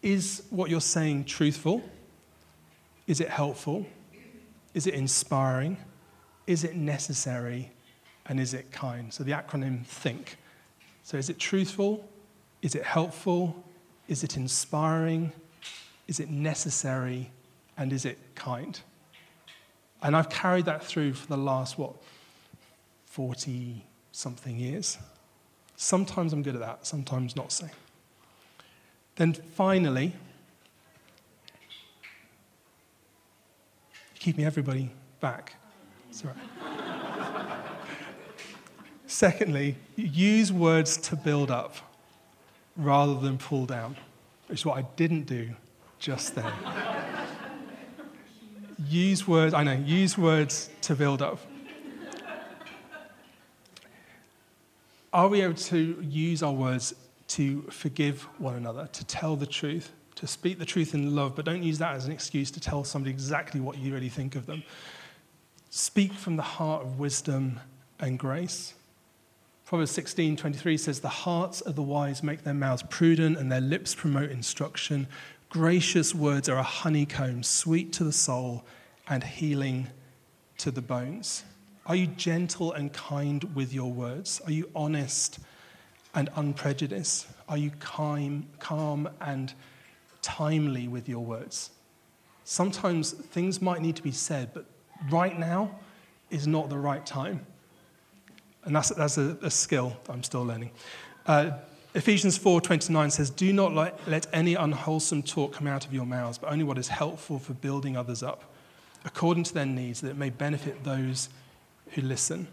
Is 0.00 0.44
what 0.48 0.70
you're 0.70 0.80
saying 0.80 1.26
truthful? 1.26 1.82
Is 3.06 3.20
it 3.20 3.28
helpful? 3.28 3.84
Is 4.72 4.86
it 4.86 4.94
inspiring? 4.94 5.76
Is 6.46 6.64
it 6.64 6.74
necessary? 6.74 7.70
And 8.24 8.40
is 8.40 8.54
it 8.54 8.72
kind? 8.72 9.12
So 9.12 9.24
the 9.24 9.32
acronym 9.32 9.84
THINK. 9.84 10.38
So 11.02 11.18
is 11.18 11.28
it 11.28 11.38
truthful? 11.38 12.08
Is 12.62 12.74
it 12.74 12.82
helpful? 12.82 13.62
Is 14.08 14.24
it 14.24 14.36
inspiring? 14.36 15.32
Is 16.06 16.18
it 16.18 16.30
necessary? 16.30 17.30
and 17.78 17.92
is 17.92 18.04
it 18.04 18.18
kind? 18.34 18.78
And 20.02 20.14
I've 20.14 20.28
carried 20.28 20.66
that 20.66 20.84
through 20.84 21.14
for 21.14 21.28
the 21.28 21.36
last, 21.36 21.78
what, 21.78 21.94
40 23.06 23.84
something 24.12 24.58
years. 24.58 24.98
Sometimes 25.76 26.32
I'm 26.32 26.42
good 26.42 26.56
at 26.56 26.60
that, 26.60 26.86
sometimes 26.86 27.36
not 27.36 27.52
so. 27.52 27.68
Then 29.14 29.32
finally, 29.32 30.12
keeping 34.18 34.44
everybody 34.44 34.90
back. 35.20 35.54
Sorry. 36.10 36.34
Secondly, 39.06 39.76
use 39.96 40.52
words 40.52 40.96
to 40.98 41.16
build 41.16 41.50
up 41.50 41.76
rather 42.78 43.20
than 43.20 43.36
pull 43.36 43.66
down, 43.66 43.96
is 44.48 44.64
what 44.64 44.78
I 44.78 44.82
didn't 44.96 45.24
do 45.24 45.50
just 45.98 46.34
then 46.34 46.52
use 48.86 49.26
words, 49.26 49.54
I 49.54 49.64
know, 49.64 49.72
use 49.72 50.16
words 50.16 50.70
to 50.82 50.94
build 50.94 51.22
up. 51.22 51.38
Are 55.12 55.28
we 55.28 55.40
able 55.40 55.54
to 55.54 56.00
use 56.02 56.42
our 56.42 56.52
words 56.52 56.94
to 57.28 57.62
forgive 57.62 58.22
one 58.38 58.54
another, 58.54 58.88
to 58.92 59.04
tell 59.06 59.36
the 59.36 59.46
truth, 59.46 59.90
to 60.16 60.26
speak 60.26 60.58
the 60.58 60.66
truth 60.66 60.94
in 60.94 61.14
love, 61.14 61.34
but 61.34 61.44
don't 61.44 61.62
use 61.62 61.78
that 61.78 61.94
as 61.94 62.06
an 62.06 62.12
excuse 62.12 62.50
to 62.52 62.60
tell 62.60 62.84
somebody 62.84 63.10
exactly 63.10 63.60
what 63.60 63.78
you 63.78 63.92
really 63.92 64.08
think 64.08 64.36
of 64.36 64.46
them? 64.46 64.62
Speak 65.70 66.12
from 66.12 66.36
the 66.36 66.42
heart 66.42 66.82
of 66.82 66.98
wisdom 66.98 67.60
and 68.00 68.18
grace. 68.18 68.74
Proverbs 69.68 69.90
16, 69.90 70.38
23 70.38 70.78
says, 70.78 71.00
The 71.00 71.08
hearts 71.10 71.60
of 71.60 71.76
the 71.76 71.82
wise 71.82 72.22
make 72.22 72.42
their 72.42 72.54
mouths 72.54 72.82
prudent, 72.88 73.36
and 73.36 73.52
their 73.52 73.60
lips 73.60 73.94
promote 73.94 74.30
instruction. 74.30 75.06
Gracious 75.50 76.14
words 76.14 76.48
are 76.48 76.56
a 76.56 76.62
honeycomb, 76.62 77.42
sweet 77.42 77.92
to 77.92 78.04
the 78.04 78.12
soul 78.12 78.64
and 79.08 79.22
healing 79.22 79.88
to 80.56 80.70
the 80.70 80.80
bones. 80.80 81.44
Are 81.84 81.94
you 81.94 82.06
gentle 82.06 82.72
and 82.72 82.90
kind 82.94 83.44
with 83.54 83.74
your 83.74 83.92
words? 83.92 84.40
Are 84.46 84.50
you 84.50 84.70
honest 84.74 85.38
and 86.14 86.30
unprejudiced? 86.34 87.26
Are 87.46 87.58
you 87.58 87.70
calm, 87.78 88.46
calm 88.60 89.06
and 89.20 89.52
timely 90.22 90.88
with 90.88 91.10
your 91.10 91.22
words? 91.26 91.72
Sometimes 92.44 93.12
things 93.12 93.60
might 93.60 93.82
need 93.82 93.96
to 93.96 94.02
be 94.02 94.12
said, 94.12 94.54
but 94.54 94.64
right 95.10 95.38
now 95.38 95.78
is 96.30 96.46
not 96.46 96.70
the 96.70 96.78
right 96.78 97.04
time. 97.04 97.44
And 98.64 98.74
that's, 98.74 98.90
that's 98.90 99.18
a, 99.18 99.36
a 99.42 99.50
skill 99.50 99.96
I'm 100.08 100.22
still 100.22 100.44
learning. 100.44 100.70
Uh, 101.26 101.52
Ephesians 101.94 102.38
4:29 102.38 103.10
says, 103.10 103.30
"Do 103.30 103.52
not 103.52 103.74
let, 103.74 104.08
let 104.08 104.26
any 104.32 104.54
unwholesome 104.54 105.22
talk 105.22 105.54
come 105.54 105.66
out 105.66 105.86
of 105.86 105.92
your 105.92 106.04
mouths, 106.04 106.38
but 106.38 106.52
only 106.52 106.64
what 106.64 106.78
is 106.78 106.88
helpful 106.88 107.38
for 107.38 107.54
building 107.54 107.96
others 107.96 108.22
up, 108.22 108.44
according 109.04 109.44
to 109.44 109.54
their 109.54 109.66
needs, 109.66 110.00
that 110.02 110.10
it 110.10 110.16
may 110.16 110.30
benefit 110.30 110.84
those 110.84 111.28
who 111.92 112.02
listen." 112.02 112.46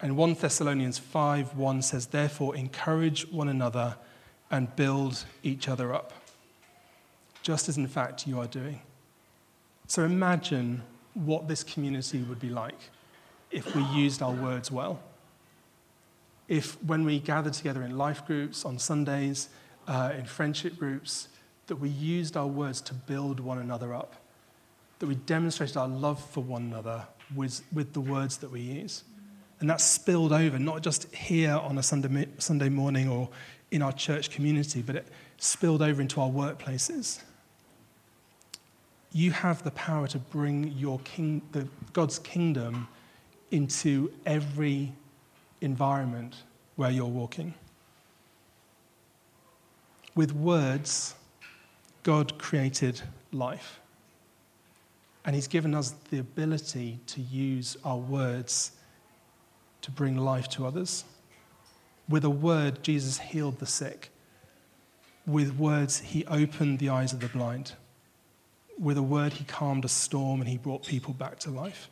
And 0.00 0.16
1 0.16 0.34
Thessalonians 0.34 0.98
5:1 0.98 1.82
says, 1.82 2.06
"Therefore 2.06 2.54
encourage 2.54 3.30
one 3.30 3.48
another 3.48 3.96
and 4.50 4.74
build 4.76 5.24
each 5.42 5.68
other 5.68 5.92
up, 5.92 6.12
just 7.42 7.68
as 7.68 7.76
in 7.76 7.88
fact 7.88 8.26
you 8.26 8.38
are 8.40 8.46
doing." 8.46 8.80
So 9.88 10.04
imagine 10.04 10.82
what 11.14 11.48
this 11.48 11.62
community 11.64 12.22
would 12.22 12.40
be 12.40 12.50
like 12.50 12.78
if 13.50 13.74
we 13.74 13.82
used 13.82 14.22
our 14.22 14.32
words 14.32 14.70
well 14.70 15.00
if 16.48 16.82
when 16.82 17.04
we 17.04 17.18
gather 17.18 17.50
together 17.50 17.82
in 17.82 17.96
life 17.96 18.26
groups 18.26 18.64
on 18.64 18.78
Sundays, 18.78 19.48
uh, 19.86 20.12
in 20.16 20.24
friendship 20.24 20.78
groups, 20.78 21.28
that 21.66 21.76
we 21.76 21.88
used 21.88 22.36
our 22.36 22.46
words 22.46 22.80
to 22.82 22.94
build 22.94 23.40
one 23.40 23.58
another 23.58 23.94
up, 23.94 24.16
that 24.98 25.06
we 25.06 25.14
demonstrated 25.14 25.76
our 25.76 25.88
love 25.88 26.22
for 26.30 26.42
one 26.42 26.62
another 26.62 27.06
with, 27.34 27.62
with 27.72 27.92
the 27.92 28.00
words 28.00 28.38
that 28.38 28.50
we 28.50 28.60
use. 28.60 29.04
And 29.60 29.70
that 29.70 29.80
spilled 29.80 30.32
over, 30.32 30.58
not 30.58 30.82
just 30.82 31.12
here 31.14 31.54
on 31.54 31.78
a 31.78 31.82
Sunday, 31.82 32.28
Sunday 32.38 32.68
morning 32.68 33.08
or 33.08 33.28
in 33.70 33.82
our 33.82 33.92
church 33.92 34.30
community, 34.30 34.82
but 34.82 34.96
it 34.96 35.06
spilled 35.38 35.82
over 35.82 36.02
into 36.02 36.20
our 36.20 36.28
workplaces. 36.28 37.22
You 39.12 39.30
have 39.30 39.62
the 39.62 39.70
power 39.70 40.06
to 40.08 40.18
bring 40.18 40.72
your 40.72 40.98
king, 41.00 41.40
the, 41.52 41.66
God's 41.92 42.18
kingdom 42.18 42.88
into 43.50 44.12
every 44.26 44.92
environment 45.64 46.36
where 46.76 46.90
you're 46.90 47.06
walking. 47.06 47.54
With 50.14 50.32
words, 50.32 51.14
God 52.02 52.38
created 52.38 53.00
life. 53.32 53.80
And 55.24 55.34
He's 55.34 55.48
given 55.48 55.74
us 55.74 55.94
the 56.10 56.18
ability 56.18 57.00
to 57.06 57.20
use 57.20 57.76
our 57.84 57.96
words 57.96 58.72
to 59.80 59.90
bring 59.90 60.16
life 60.16 60.48
to 60.50 60.66
others. 60.66 61.04
With 62.08 62.24
a 62.24 62.30
word, 62.30 62.82
Jesus 62.82 63.18
healed 63.18 63.58
the 63.58 63.66
sick. 63.66 64.10
With 65.26 65.56
words, 65.56 66.00
He 66.00 66.26
opened 66.26 66.78
the 66.78 66.90
eyes 66.90 67.12
of 67.12 67.20
the 67.20 67.28
blind. 67.28 67.72
With 68.78 68.98
a 68.98 69.02
word, 69.02 69.32
He 69.32 69.44
calmed 69.44 69.84
a 69.84 69.88
storm 69.88 70.40
and 70.40 70.48
He 70.48 70.58
brought 70.58 70.86
people 70.86 71.14
back 71.14 71.38
to 71.40 71.50
life 71.50 71.88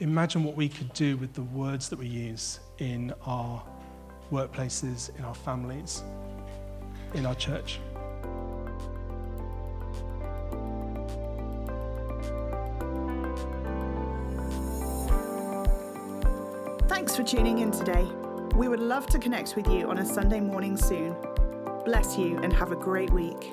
imagine 0.00 0.44
what 0.44 0.56
we 0.56 0.68
could 0.68 0.92
do 0.92 1.16
with 1.16 1.32
the 1.34 1.42
words 1.42 1.88
that 1.88 1.98
we 1.98 2.06
use 2.06 2.60
in 2.78 3.12
our 3.26 3.62
workplaces, 4.32 5.16
in 5.16 5.24
our 5.24 5.34
families, 5.34 6.02
in 7.14 7.26
our 7.26 7.34
church. 7.34 7.80
Thanks 16.88 17.16
for 17.16 17.22
tuning 17.22 17.58
in 17.60 17.70
today. 17.70 18.06
We 18.56 18.68
would 18.68 18.80
love 18.80 19.06
to 19.08 19.18
connect 19.18 19.56
with 19.56 19.68
you 19.68 19.88
on 19.88 19.98
a 19.98 20.04
Sunday 20.04 20.40
morning 20.40 20.76
soon. 20.76 21.14
Bless 21.84 22.18
you 22.18 22.38
and 22.38 22.52
have 22.52 22.72
a 22.72 22.76
great 22.76 23.10
week. 23.10 23.52